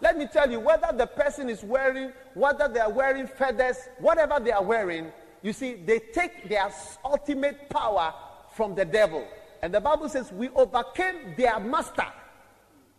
Let 0.05 0.19
me 0.19 0.27
tell 0.27 0.51
you, 0.51 0.61
whether 0.61 0.95
the 0.95 1.07
person 1.07 1.49
is 1.49 1.64
wearing, 1.64 2.12
whether 2.35 2.69
they 2.69 2.79
are 2.79 2.93
wearing 2.93 3.27
feathers, 3.27 3.79
whatever 3.99 4.38
they 4.38 4.53
are 4.53 4.62
wearing, 4.62 5.11
you 5.40 5.55
see, 5.55 5.77
they 5.77 5.99
take 5.99 6.47
their 6.47 6.71
ultimate 7.03 7.71
power 7.71 8.12
from 8.55 8.75
the 8.75 8.85
devil. 8.85 9.27
And 9.62 9.73
the 9.73 9.81
Bible 9.81 10.11
says 10.11 10.31
we 10.31 10.51
overcame 10.51 11.35
their 11.38 11.59
master 11.59 12.05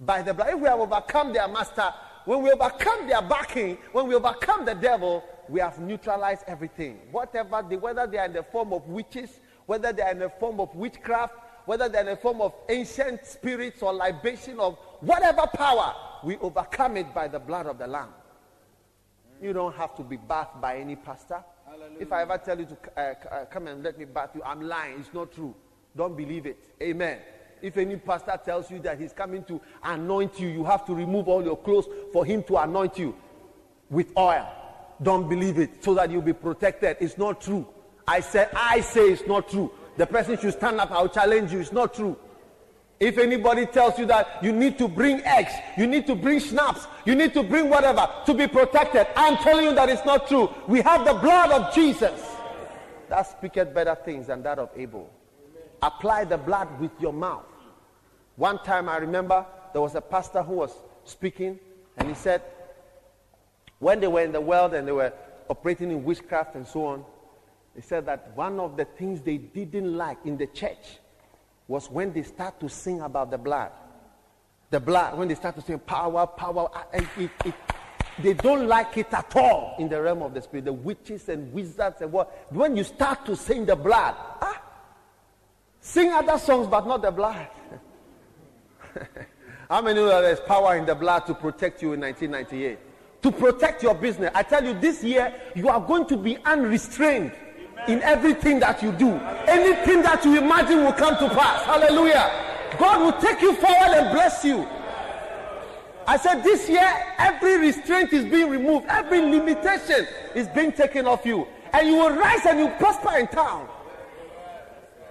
by 0.01 0.23
the 0.23 0.33
blood. 0.33 0.49
If 0.49 0.59
we 0.59 0.67
have 0.67 0.79
overcome 0.79 1.31
their 1.31 1.47
master, 1.47 1.93
when 2.25 2.41
we 2.41 2.49
overcome 2.49 3.07
their 3.07 3.21
backing, 3.21 3.77
when 3.91 4.07
we 4.07 4.15
overcome 4.15 4.65
the 4.65 4.73
devil, 4.73 5.23
we 5.47 5.59
have 5.59 5.77
neutralized 5.77 6.45
everything. 6.47 6.97
Whatever 7.11 7.63
they, 7.69 7.77
whether 7.77 8.07
they 8.07 8.17
are 8.17 8.25
in 8.25 8.33
the 8.33 8.41
form 8.41 8.73
of 8.73 8.87
witches, 8.87 9.29
whether 9.67 9.93
they 9.93 10.01
are 10.01 10.11
in 10.11 10.17
the 10.17 10.31
form 10.39 10.59
of 10.59 10.73
witchcraft, 10.73 11.35
whether 11.67 11.87
they're 11.87 12.01
in 12.01 12.07
the 12.07 12.17
form 12.17 12.41
of 12.41 12.55
ancient 12.67 13.27
spirits 13.27 13.83
or 13.83 13.93
libation 13.93 14.59
of 14.59 14.75
whatever 15.01 15.45
power, 15.53 15.93
we 16.25 16.37
overcome 16.37 16.97
it 16.97 17.13
by 17.13 17.27
the 17.27 17.39
blood 17.39 17.67
of 17.67 17.77
the 17.77 17.85
Lamb. 17.85 18.09
You 19.39 19.53
don't 19.53 19.75
have 19.75 19.95
to 19.97 20.03
be 20.03 20.17
bathed 20.17 20.59
by 20.59 20.77
any 20.77 20.95
pastor. 20.95 21.43
Hallelujah. 21.67 21.97
If 21.99 22.11
I 22.11 22.23
ever 22.23 22.37
tell 22.39 22.59
you 22.59 22.65
to 22.65 22.77
uh, 22.97 23.13
uh, 23.31 23.45
come 23.45 23.67
and 23.67 23.83
let 23.83 23.99
me 23.99 24.05
bath 24.05 24.31
you, 24.33 24.41
I'm 24.43 24.61
lying. 24.61 24.99
It's 24.99 25.13
not 25.13 25.31
true. 25.31 25.53
Don't 25.95 26.17
believe 26.17 26.47
it. 26.47 26.57
Amen. 26.81 27.19
If 27.61 27.77
any 27.77 27.97
pastor 27.97 28.39
tells 28.43 28.71
you 28.71 28.79
that 28.79 28.99
he's 28.99 29.13
coming 29.13 29.43
to 29.43 29.61
anoint 29.83 30.39
you, 30.39 30.47
you 30.47 30.63
have 30.63 30.83
to 30.85 30.95
remove 30.95 31.27
all 31.27 31.43
your 31.43 31.57
clothes 31.57 31.87
for 32.11 32.25
him 32.25 32.41
to 32.43 32.57
anoint 32.57 32.97
you 32.97 33.15
with 33.91 34.11
oil. 34.17 34.47
Don't 35.03 35.29
believe 35.29 35.59
it 35.59 35.83
so 35.83 35.93
that 35.93 36.09
you'll 36.09 36.23
be 36.23 36.33
protected. 36.33 36.97
It's 36.99 37.19
not 37.19 37.39
true. 37.39 37.67
I 38.07 38.19
said, 38.21 38.49
I 38.55 38.81
say 38.81 39.11
it's 39.11 39.27
not 39.27 39.47
true. 39.47 39.71
The 39.97 40.07
person 40.07 40.39
should 40.39 40.53
stand 40.53 40.79
up. 40.79 40.91
I'll 40.91 41.07
challenge 41.07 41.51
you. 41.53 41.59
It's 41.59 41.71
not 41.71 41.93
true. 41.93 42.17
If 42.99 43.17
anybody 43.17 43.65
tells 43.65 43.99
you 43.99 44.05
that 44.05 44.41
you 44.41 44.53
need 44.53 44.77
to 44.77 44.87
bring 44.87 45.19
eggs, 45.21 45.51
you 45.77 45.85
need 45.85 46.07
to 46.07 46.15
bring 46.15 46.39
schnapps, 46.39 46.87
you 47.03 47.13
need 47.13 47.33
to 47.33 47.43
bring 47.43 47.69
whatever 47.69 48.07
to 48.25 48.33
be 48.33 48.47
protected, 48.47 49.07
I'm 49.15 49.37
telling 49.37 49.65
you 49.65 49.75
that 49.75 49.89
it's 49.89 50.05
not 50.05 50.27
true. 50.27 50.49
We 50.67 50.81
have 50.81 51.05
the 51.05 51.13
blood 51.13 51.51
of 51.51 51.73
Jesus. 51.73 52.21
That 53.09 53.23
speaketh 53.23 53.73
better 53.73 53.95
things 53.95 54.27
than 54.27 54.43
that 54.43 54.59
of 54.59 54.69
Abel. 54.75 55.09
Apply 55.81 56.23
the 56.23 56.37
blood 56.37 56.79
with 56.79 56.91
your 56.99 57.13
mouth. 57.13 57.45
One 58.37 58.63
time 58.63 58.87
I 58.87 58.97
remember 58.97 59.45
there 59.73 59.81
was 59.81 59.95
a 59.95 60.01
pastor 60.01 60.41
who 60.41 60.53
was 60.53 60.71
speaking 61.03 61.59
and 61.97 62.07
he 62.07 62.15
said, 62.15 62.41
when 63.79 63.99
they 63.99 64.07
were 64.07 64.21
in 64.21 64.31
the 64.31 64.41
world 64.41 64.73
and 64.73 64.87
they 64.87 64.93
were 64.93 65.11
operating 65.49 65.91
in 65.91 66.03
witchcraft 66.03 66.55
and 66.55 66.65
so 66.65 66.85
on, 66.87 67.05
he 67.75 67.81
said 67.81 68.05
that 68.05 68.31
one 68.35 68.59
of 68.59 68.77
the 68.77 68.85
things 68.85 69.21
they 69.21 69.37
didn't 69.37 69.95
like 69.95 70.17
in 70.25 70.37
the 70.37 70.47
church 70.47 70.99
was 71.67 71.89
when 71.89 72.13
they 72.13 72.23
start 72.23 72.59
to 72.59 72.69
sing 72.69 73.01
about 73.01 73.31
the 73.31 73.37
blood. 73.37 73.71
The 74.69 74.79
blood, 74.79 75.17
when 75.17 75.27
they 75.27 75.35
start 75.35 75.55
to 75.55 75.61
sing 75.61 75.79
power, 75.79 76.27
power, 76.27 76.69
and 76.93 77.07
it, 77.17 77.31
it, 77.45 77.53
they 78.19 78.33
don't 78.33 78.67
like 78.67 78.97
it 78.97 79.13
at 79.13 79.35
all 79.35 79.75
in 79.79 79.89
the 79.89 80.01
realm 80.01 80.21
of 80.21 80.33
the 80.33 80.41
spirit. 80.41 80.65
The 80.65 80.73
witches 80.73 81.29
and 81.29 81.51
wizards 81.53 82.01
and 82.01 82.11
what. 82.11 82.51
When 82.53 82.75
you 82.75 82.83
start 82.83 83.25
to 83.25 83.35
sing 83.35 83.65
the 83.65 83.75
blood, 83.75 84.15
ah, 84.17 84.61
sing 85.79 86.11
other 86.11 86.37
songs, 86.37 86.67
but 86.67 86.87
not 86.87 87.01
the 87.01 87.11
blood. 87.11 87.47
How 89.69 89.81
many 89.81 89.99
know 89.99 90.07
that 90.07 90.21
there's 90.21 90.39
power 90.41 90.77
in 90.77 90.85
the 90.85 90.95
blood 90.95 91.25
to 91.25 91.33
protect 91.33 91.81
you 91.81 91.93
in 91.93 92.01
1998? 92.01 92.79
To 93.23 93.31
protect 93.31 93.81
your 93.81 93.95
business. 93.95 94.31
I 94.35 94.43
tell 94.43 94.63
you, 94.63 94.73
this 94.79 95.03
year 95.03 95.33
you 95.55 95.67
are 95.69 95.81
going 95.81 96.05
to 96.07 96.17
be 96.17 96.37
unrestrained 96.45 97.31
in 97.87 98.01
everything 98.03 98.59
that 98.59 98.81
you 98.81 98.91
do. 98.91 99.11
Anything 99.47 100.01
that 100.01 100.23
you 100.25 100.37
imagine 100.37 100.83
will 100.83 100.93
come 100.93 101.17
to 101.17 101.29
pass. 101.35 101.63
Hallelujah. 101.65 102.31
God 102.77 103.01
will 103.01 103.21
take 103.21 103.41
you 103.41 103.55
forward 103.55 103.97
and 103.97 104.11
bless 104.11 104.43
you. 104.43 104.67
I 106.07 106.17
said 106.17 106.43
this 106.43 106.69
year, 106.69 106.87
every 107.17 107.57
restraint 107.57 108.13
is 108.13 108.25
being 108.25 108.49
removed, 108.49 108.85
every 108.87 109.21
limitation 109.21 110.05
is 110.35 110.47
being 110.49 110.71
taken 110.71 111.07
off 111.07 111.25
you, 111.25 111.47
and 111.73 111.87
you 111.87 111.95
will 111.95 112.15
rise 112.15 112.45
and 112.45 112.59
you 112.59 112.67
prosper 112.77 113.17
in 113.17 113.27
town. 113.27 113.67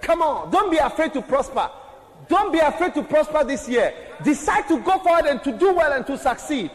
Come 0.00 0.22
on, 0.22 0.50
don't 0.50 0.70
be 0.70 0.76
afraid 0.76 1.12
to 1.14 1.22
prosper. 1.22 1.68
Don't 2.28 2.52
be 2.52 2.58
afraid 2.58 2.94
to 2.94 3.02
prosper 3.02 3.44
this 3.44 3.68
year. 3.68 3.92
Decide 4.22 4.68
to 4.68 4.78
go 4.80 4.98
forward 4.98 5.26
and 5.26 5.42
to 5.42 5.52
do 5.52 5.74
well 5.74 5.92
and 5.92 6.06
to 6.06 6.16
succeed. 6.16 6.70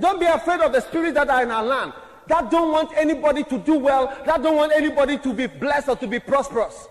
Don't 0.00 0.18
be 0.18 0.26
afraid 0.26 0.60
of 0.60 0.72
the 0.72 0.80
spirits 0.80 1.14
that 1.14 1.30
are 1.30 1.42
in 1.42 1.50
our 1.50 1.64
land 1.64 1.92
that 2.28 2.50
don't 2.50 2.72
want 2.72 2.90
anybody 2.96 3.44
to 3.44 3.58
do 3.58 3.78
well, 3.78 4.06
that 4.26 4.42
don't 4.42 4.56
want 4.56 4.72
anybody 4.72 5.18
to 5.18 5.32
be 5.32 5.46
blessed 5.46 5.88
or 5.88 5.96
to 5.96 6.06
be 6.06 6.18
prosperous. 6.18 6.88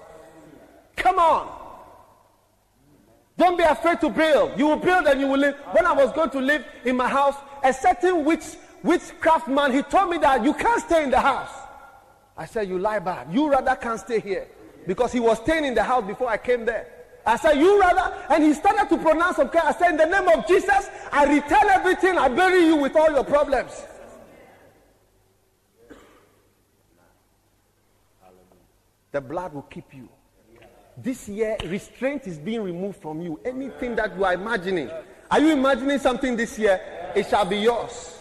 Come 0.95 1.19
on. 1.19 1.61
Don't 3.37 3.57
be 3.57 3.63
afraid 3.63 3.99
to 4.01 4.09
build. 4.09 4.57
You 4.57 4.67
will 4.67 4.77
build 4.77 5.07
and 5.07 5.19
you 5.19 5.27
will 5.27 5.39
live. 5.39 5.55
When 5.71 5.85
I 5.85 5.91
was 5.91 6.11
going 6.13 6.29
to 6.31 6.39
live 6.39 6.65
in 6.85 6.95
my 6.95 7.09
house, 7.09 7.35
a 7.63 7.73
certain 7.73 8.23
witch, 8.23 8.55
witchcraft 8.81 9.47
man, 9.49 9.73
he 9.73 9.81
told 9.83 10.09
me 10.09 10.17
that 10.19 10.43
you 10.43 10.53
can't 10.53 10.81
stay 10.81 11.03
in 11.03 11.11
the 11.11 11.19
house. 11.19 11.51
I 12.37 12.45
said, 12.45 12.69
You 12.69 12.79
lie 12.79 12.99
bad. 12.99 13.33
You 13.33 13.49
rather 13.49 13.75
can't 13.75 13.99
stay 13.99 14.19
here. 14.19 14.47
Because 14.87 15.11
he 15.11 15.19
was 15.19 15.39
staying 15.39 15.65
in 15.65 15.73
the 15.73 15.83
house 15.83 16.05
before 16.05 16.29
I 16.29 16.37
came 16.37 16.65
there. 16.65 16.87
I 17.25 17.35
said, 17.37 17.53
You 17.53 17.79
rather? 17.79 18.15
And 18.29 18.43
he 18.43 18.53
started 18.53 18.87
to 18.89 19.01
pronounce 19.01 19.37
some 19.37 19.49
I 19.53 19.73
said, 19.73 19.91
In 19.91 19.97
the 19.97 20.05
name 20.05 20.27
of 20.29 20.47
Jesus, 20.47 20.89
I 21.11 21.25
return 21.25 21.69
everything. 21.71 22.17
I 22.17 22.29
bury 22.29 22.65
you 22.65 22.77
with 22.77 22.95
all 22.95 23.11
your 23.11 23.25
problems. 23.25 23.83
The 29.15 29.21
blood 29.21 29.53
will 29.53 29.61
keep 29.61 29.93
you. 29.93 30.09
This 30.97 31.29
year, 31.29 31.55
restraint 31.67 32.27
is 32.27 32.37
being 32.37 32.61
removed 32.61 33.01
from 33.01 33.21
you. 33.21 33.39
Anything 33.45 33.95
that 33.95 34.13
you 34.13 34.25
are 34.25 34.33
imagining, 34.33 34.91
Are 35.31 35.39
you 35.39 35.53
imagining 35.53 35.99
something 35.99 36.35
this 36.35 36.59
year? 36.59 36.81
It 37.15 37.25
shall 37.29 37.45
be 37.45 37.55
yours. 37.55 38.19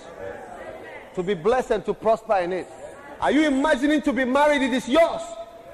To 1.16 1.22
be 1.24 1.34
blessed 1.34 1.72
and 1.72 1.84
to 1.86 1.94
prosper 1.94 2.36
in 2.36 2.52
it. 2.52 2.68
Are 3.20 3.32
you 3.32 3.44
imagining 3.44 4.02
to 4.02 4.12
be 4.12 4.24
married? 4.24 4.62
It 4.62 4.72
is 4.72 4.88
yours. 4.88 5.20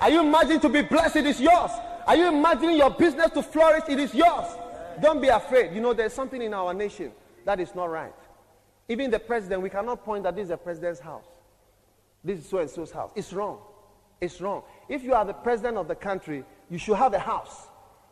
Are 0.00 0.08
you 0.08 0.20
imagining 0.20 0.60
to 0.60 0.70
be 0.70 0.80
blessed? 0.80 1.16
It 1.16 1.26
is 1.26 1.38
yours. 1.38 1.70
Are 2.06 2.16
you 2.16 2.28
imagining 2.28 2.78
your 2.78 2.88
business 2.88 3.30
to 3.32 3.42
flourish? 3.42 3.84
It 3.90 4.00
is 4.00 4.14
yours. 4.14 4.46
Don't 5.02 5.20
be 5.20 5.28
afraid. 5.28 5.74
You 5.74 5.82
know, 5.82 5.92
there's 5.92 6.14
something 6.14 6.40
in 6.40 6.54
our 6.54 6.72
nation 6.72 7.12
that 7.44 7.60
is 7.60 7.74
not 7.74 7.90
right. 7.90 8.14
Even 8.88 9.10
the 9.10 9.18
president, 9.18 9.60
we 9.60 9.68
cannot 9.68 10.02
point 10.02 10.22
that 10.24 10.34
this 10.34 10.44
is 10.44 10.48
the 10.48 10.56
president's 10.56 10.98
house. 10.98 11.26
This 12.24 12.38
is 12.38 12.48
so 12.48 12.56
and 12.56 12.70
so's 12.70 12.90
house. 12.90 13.12
It's 13.14 13.34
wrong. 13.34 13.58
It's 14.20 14.40
wrong. 14.40 14.62
If 14.90 15.04
you 15.04 15.14
are 15.14 15.24
the 15.24 15.32
president 15.32 15.78
of 15.78 15.86
the 15.86 15.94
country, 15.94 16.44
you 16.68 16.76
should 16.76 16.96
have 16.96 17.14
a 17.14 17.18
house. 17.20 17.68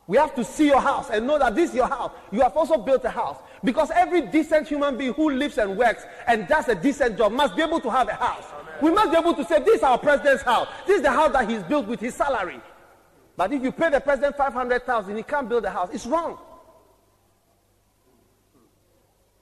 We 0.06 0.16
have 0.16 0.32
to 0.36 0.44
see 0.44 0.66
your 0.68 0.80
house 0.80 1.10
and 1.10 1.26
know 1.26 1.36
that 1.36 1.56
this 1.56 1.70
is 1.70 1.76
your 1.76 1.88
house. 1.88 2.12
You 2.30 2.40
have 2.40 2.56
also 2.56 2.78
built 2.78 3.04
a 3.04 3.10
house. 3.10 3.36
Because 3.64 3.90
every 3.90 4.22
decent 4.22 4.68
human 4.68 4.96
being 4.96 5.12
who 5.12 5.28
lives 5.30 5.58
and 5.58 5.76
works 5.76 6.06
and 6.28 6.46
does 6.46 6.68
a 6.68 6.76
decent 6.76 7.18
job 7.18 7.32
must 7.32 7.56
be 7.56 7.62
able 7.62 7.80
to 7.80 7.90
have 7.90 8.08
a 8.08 8.14
house. 8.14 8.44
We 8.80 8.92
must 8.92 9.10
be 9.10 9.18
able 9.18 9.34
to 9.34 9.44
say, 9.44 9.60
This 9.60 9.78
is 9.78 9.82
our 9.82 9.98
president's 9.98 10.44
house. 10.44 10.68
This 10.86 10.98
is 10.98 11.02
the 11.02 11.10
house 11.10 11.32
that 11.32 11.50
he's 11.50 11.64
built 11.64 11.88
with 11.88 11.98
his 11.98 12.14
salary. 12.14 12.60
But 13.36 13.52
if 13.52 13.60
you 13.60 13.72
pay 13.72 13.90
the 13.90 14.00
president 14.00 14.36
500,000, 14.36 15.16
he 15.16 15.22
can't 15.24 15.48
build 15.48 15.64
a 15.64 15.70
house. 15.70 15.90
It's 15.92 16.06
wrong. 16.06 16.38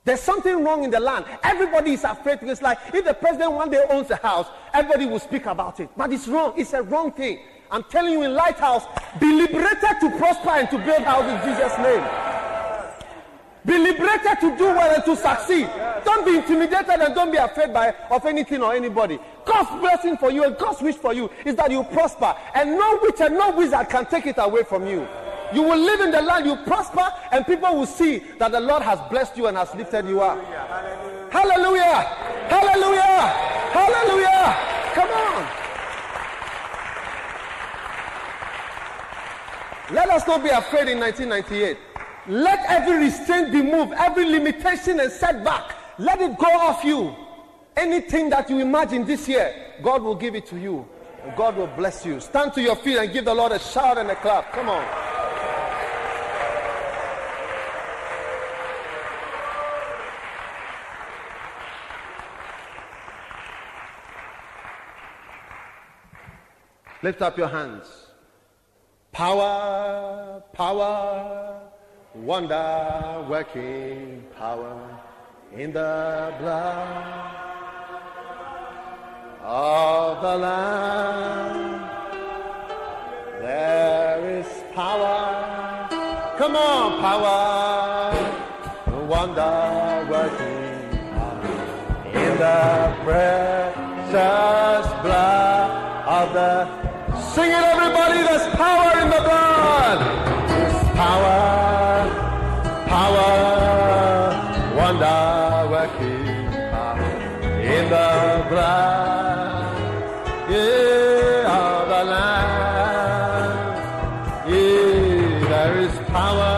There's 0.07 0.21
something 0.21 0.63
wrong 0.63 0.85
in 0.85 0.91
the 0.91 1.01
land. 1.01 1.25
Everybody 1.43 1.95
is 1.95 2.05
afraid. 2.05 2.39
It's 2.43 2.63
like 2.63 2.79
if 2.95 3.05
the 3.05 3.13
president 3.13 3.51
one 3.51 3.71
day 3.71 3.85
owns 3.91 4.09
a 4.13 4.17
house, 4.17 4.47
everybody 4.73 5.05
will 5.05 5.19
speak 5.19 5.47
about 5.47 5.81
it. 5.81 5.91
But 5.97 6.13
it's 6.13 6.29
wrong. 6.29 6.55
It's 6.57 6.75
a 6.75 6.83
wrong 6.83 7.11
thing. 7.11 7.41
I'm 7.73 7.83
telling 7.83 8.13
you 8.13 8.23
in 8.23 8.33
Lighthouse, 8.33 8.85
be 9.19 9.33
liberated 9.33 10.01
to 10.01 10.11
prosper 10.17 10.51
and 10.51 10.71
to 10.71 10.79
build 10.79 11.03
houses 11.03 11.33
in 11.33 11.51
Jesus' 11.51 11.77
name. 11.79 12.05
Be 13.67 13.79
liberated 13.79 14.39
to 14.43 14.57
do 14.57 14.67
well 14.67 14.95
and 14.95 15.05
to 15.07 15.17
succeed. 15.17 15.69
Don't 16.05 16.25
be 16.25 16.37
intimidated 16.37 17.01
and 17.01 17.13
don't 17.13 17.33
be 17.33 17.39
afraid 17.39 17.75
by, 17.75 17.93
of 18.09 18.25
anything 18.27 18.63
or 18.63 18.75
anybody. 18.75 19.19
God's 19.45 19.81
blessing 19.81 20.17
for 20.19 20.31
you 20.31 20.45
and 20.45 20.57
God's 20.57 20.81
wish 20.83 20.95
for 20.95 21.15
you 21.15 21.29
is 21.45 21.57
that 21.57 21.73
you 21.73 21.83
prosper. 21.83 22.33
And 22.55 22.79
no 22.79 23.01
witch 23.03 23.21
and 23.21 23.35
no 23.35 23.51
wizard 23.57 23.89
can 23.89 24.07
take 24.07 24.27
it 24.27 24.37
away 24.39 24.63
from 24.63 24.87
you. 24.87 25.09
You 25.55 25.63
will 25.63 25.79
live 25.79 26.01
in 26.01 26.11
the 26.11 26.23
land, 26.23 26.47
you 26.47 26.57
prosper, 26.57 27.07
and 27.31 27.47
people 27.47 27.75
will 27.77 27.87
see 27.87 28.19
that 28.39 28.53
the 28.53 28.61
Lord 28.61 28.83
has 28.83 28.99
blessed 29.11 29.37
you 29.37 29.47
and 29.47 29.57
has 29.57 29.75
lifted 29.75 30.07
you 30.07 30.21
up. 30.21 30.43
Hallelujah! 31.33 32.03
Hallelujah! 32.49 33.33
Hallelujah! 33.73 34.57
Come 34.95 35.11
on. 35.11 35.67
Let 39.95 40.11
us 40.11 40.27
not 40.27 40.43
be 40.43 40.49
afraid 40.49 40.89
in 40.89 40.99
1998. 40.99 41.79
Let 42.29 42.65
every 42.69 43.05
restraint 43.05 43.53
be 43.53 43.63
moved, 43.63 43.93
every 43.93 44.25
limitation 44.29 44.99
and 44.99 45.13
setback, 45.13 45.75
let 45.99 46.21
it 46.21 46.37
go 46.39 46.47
off 46.47 46.83
you. 46.85 47.15
Anything 47.77 48.31
that 48.31 48.51
you 48.51 48.59
imagine 48.59 49.05
this 49.05 49.29
year, 49.29 49.55
God 49.83 50.03
will 50.03 50.17
give 50.17 50.35
it 50.35 50.47
to 50.47 50.59
you. 50.59 50.89
God 51.37 51.57
will 51.57 51.67
bless 51.69 52.05
you. 52.05 52.21
Stand 52.21 52.53
to 52.55 52.63
your 52.63 52.77
feet 52.77 52.99
and 52.99 53.13
give 53.13 53.27
the 53.27 53.35
Lord 53.35 53.53
a 53.53 53.59
shout 53.59 53.99
and 53.99 54.11
a 54.11 54.17
clap. 54.17 54.53
Come 54.53 54.69
on. 54.69 55.06
Lift 67.03 67.21
up 67.21 67.37
your 67.37 67.49
hands. 67.49 68.07
Power, 69.13 70.43
power, 70.55 71.61
wonder 72.15 73.27
working 73.29 74.25
power 74.39 74.99
in 75.55 75.73
the 75.75 76.35
blood 76.39 77.37
of 79.43 80.23
the 80.23 80.37
Lamb. 80.39 81.91
There 83.41 84.39
is 84.39 84.47
power. 84.75 85.89
Come 86.39 86.57
on, 86.57 87.01
power, 87.01 88.15
wonder 89.07 90.07
working 90.11 90.99
power 91.13 91.43
in 92.07 92.39
the 92.39 92.97
precious 93.05 94.87
blood 95.03 95.87
of 96.07 96.33
the 96.33 96.86
Sing 97.37 97.51
it, 97.51 97.65
everybody. 97.65 98.21
There's 98.23 98.49
power 98.57 98.93
in 99.03 99.09
the 99.11 99.21
blood. 99.29 99.99
There's 100.49 100.83
power, 100.97 102.09
power, 102.89 103.33
wonder 104.75 105.69
working 105.71 106.49
power 106.73 107.11
in 107.61 107.85
the 107.95 108.09
blood. 108.49 109.77
Yeah, 110.49 111.59
of 111.59 111.89
the 111.93 112.03
Lamb. 112.13 113.59
Yeah, 114.49 115.49
there 115.51 115.77
is 115.87 115.95
power, 116.09 116.57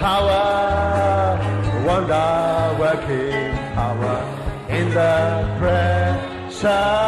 power, 0.00 0.46
wonder 1.86 2.28
working 2.80 3.54
power 3.76 4.18
in 4.68 4.86
the 4.90 5.14
precious 5.60 7.07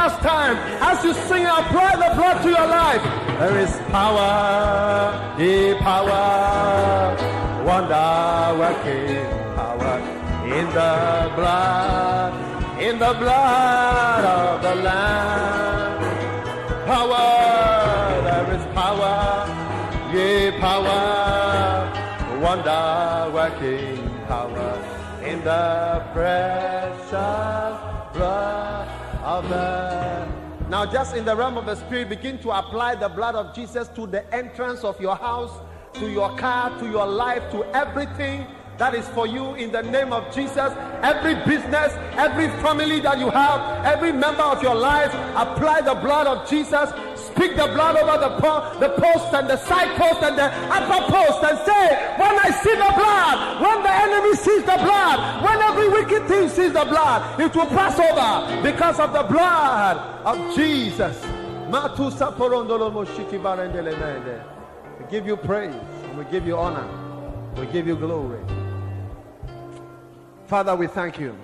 last 0.00 0.20
time. 0.22 0.56
As 0.90 1.04
you 1.04 1.12
sing, 1.28 1.44
apply 1.44 1.92
the 2.02 2.10
blood 2.16 2.36
to 2.44 2.48
your 2.58 2.68
life. 2.80 3.04
There 3.40 3.56
is 3.64 3.72
power, 3.96 4.32
the 5.40 5.54
power, 5.88 6.24
wonder 7.68 8.08
working 8.62 9.28
power 9.58 9.96
in 10.58 10.66
the 10.78 10.94
blood, 11.36 12.32
in 12.86 12.94
the 13.04 13.12
blood 13.22 14.24
of 14.38 14.62
the 14.66 14.74
Lamb. 14.86 15.98
Power, 16.92 17.26
there 18.26 18.48
is 18.56 18.64
power, 18.80 19.16
ye 20.14 20.28
power, 20.66 21.00
wonder 22.46 22.84
working 23.38 24.00
power 24.32 24.72
in 25.30 25.38
the 25.44 25.66
precious 26.14 27.76
blood 28.14 28.59
Now, 29.44 30.86
just 30.86 31.16
in 31.16 31.24
the 31.24 31.34
realm 31.34 31.56
of 31.56 31.66
the 31.66 31.74
spirit, 31.74 32.08
begin 32.08 32.38
to 32.38 32.50
apply 32.50 32.94
the 32.94 33.08
blood 33.08 33.34
of 33.34 33.54
Jesus 33.54 33.88
to 33.88 34.06
the 34.06 34.22
entrance 34.34 34.84
of 34.84 35.00
your 35.00 35.16
house, 35.16 35.50
to 35.94 36.08
your 36.08 36.36
car, 36.38 36.78
to 36.78 36.88
your 36.88 37.06
life, 37.06 37.50
to 37.50 37.64
everything 37.74 38.46
that 38.78 38.94
is 38.94 39.06
for 39.08 39.26
you 39.26 39.54
in 39.56 39.70
the 39.72 39.82
name 39.82 40.10
of 40.10 40.34
Jesus. 40.34 40.72
Every 41.02 41.34
business, 41.44 41.92
every 42.16 42.48
family 42.62 43.00
that 43.00 43.18
you 43.18 43.28
have, 43.28 43.84
every 43.84 44.10
member 44.10 44.42
of 44.42 44.62
your 44.62 44.74
life, 44.74 45.12
apply 45.36 45.82
the 45.82 45.94
blood 45.96 46.26
of 46.26 46.48
Jesus. 46.48 46.90
Speak 47.34 47.56
the 47.56 47.66
blood 47.68 47.96
over 47.96 48.18
the, 48.18 48.40
po- 48.40 48.78
the 48.78 48.88
post 49.00 49.32
and 49.34 49.48
the 49.48 49.56
side 49.56 49.96
post 49.96 50.22
and 50.22 50.36
the 50.36 50.44
upper 50.44 51.12
post 51.12 51.42
and 51.44 51.58
say, 51.66 52.14
When 52.18 52.38
I 52.38 52.50
see 52.62 52.74
the 52.74 52.92
blood, 52.96 53.60
when 53.62 53.82
the 53.82 53.92
enemy 53.92 54.34
sees 54.36 54.62
the 54.62 54.76
blood, 54.82 55.44
when 55.44 55.58
every 55.62 55.88
wicked 55.88 56.26
thing 56.28 56.48
sees 56.48 56.72
the 56.72 56.84
blood, 56.84 57.40
it 57.40 57.54
will 57.54 57.66
pass 57.66 57.98
over 57.98 58.62
because 58.62 58.98
of 59.00 59.12
the 59.12 59.22
blood 59.22 59.96
of 60.24 60.54
Jesus. 60.56 61.16
We 64.98 65.10
give 65.10 65.26
you 65.26 65.36
praise 65.36 65.74
and 66.04 66.18
we 66.18 66.24
give 66.24 66.46
you 66.46 66.56
honor. 66.56 66.88
We 67.56 67.66
give 67.66 67.86
you 67.86 67.96
glory. 67.96 68.40
Father, 70.46 70.74
we 70.74 70.88
thank 70.88 71.18
you. 71.20 71.36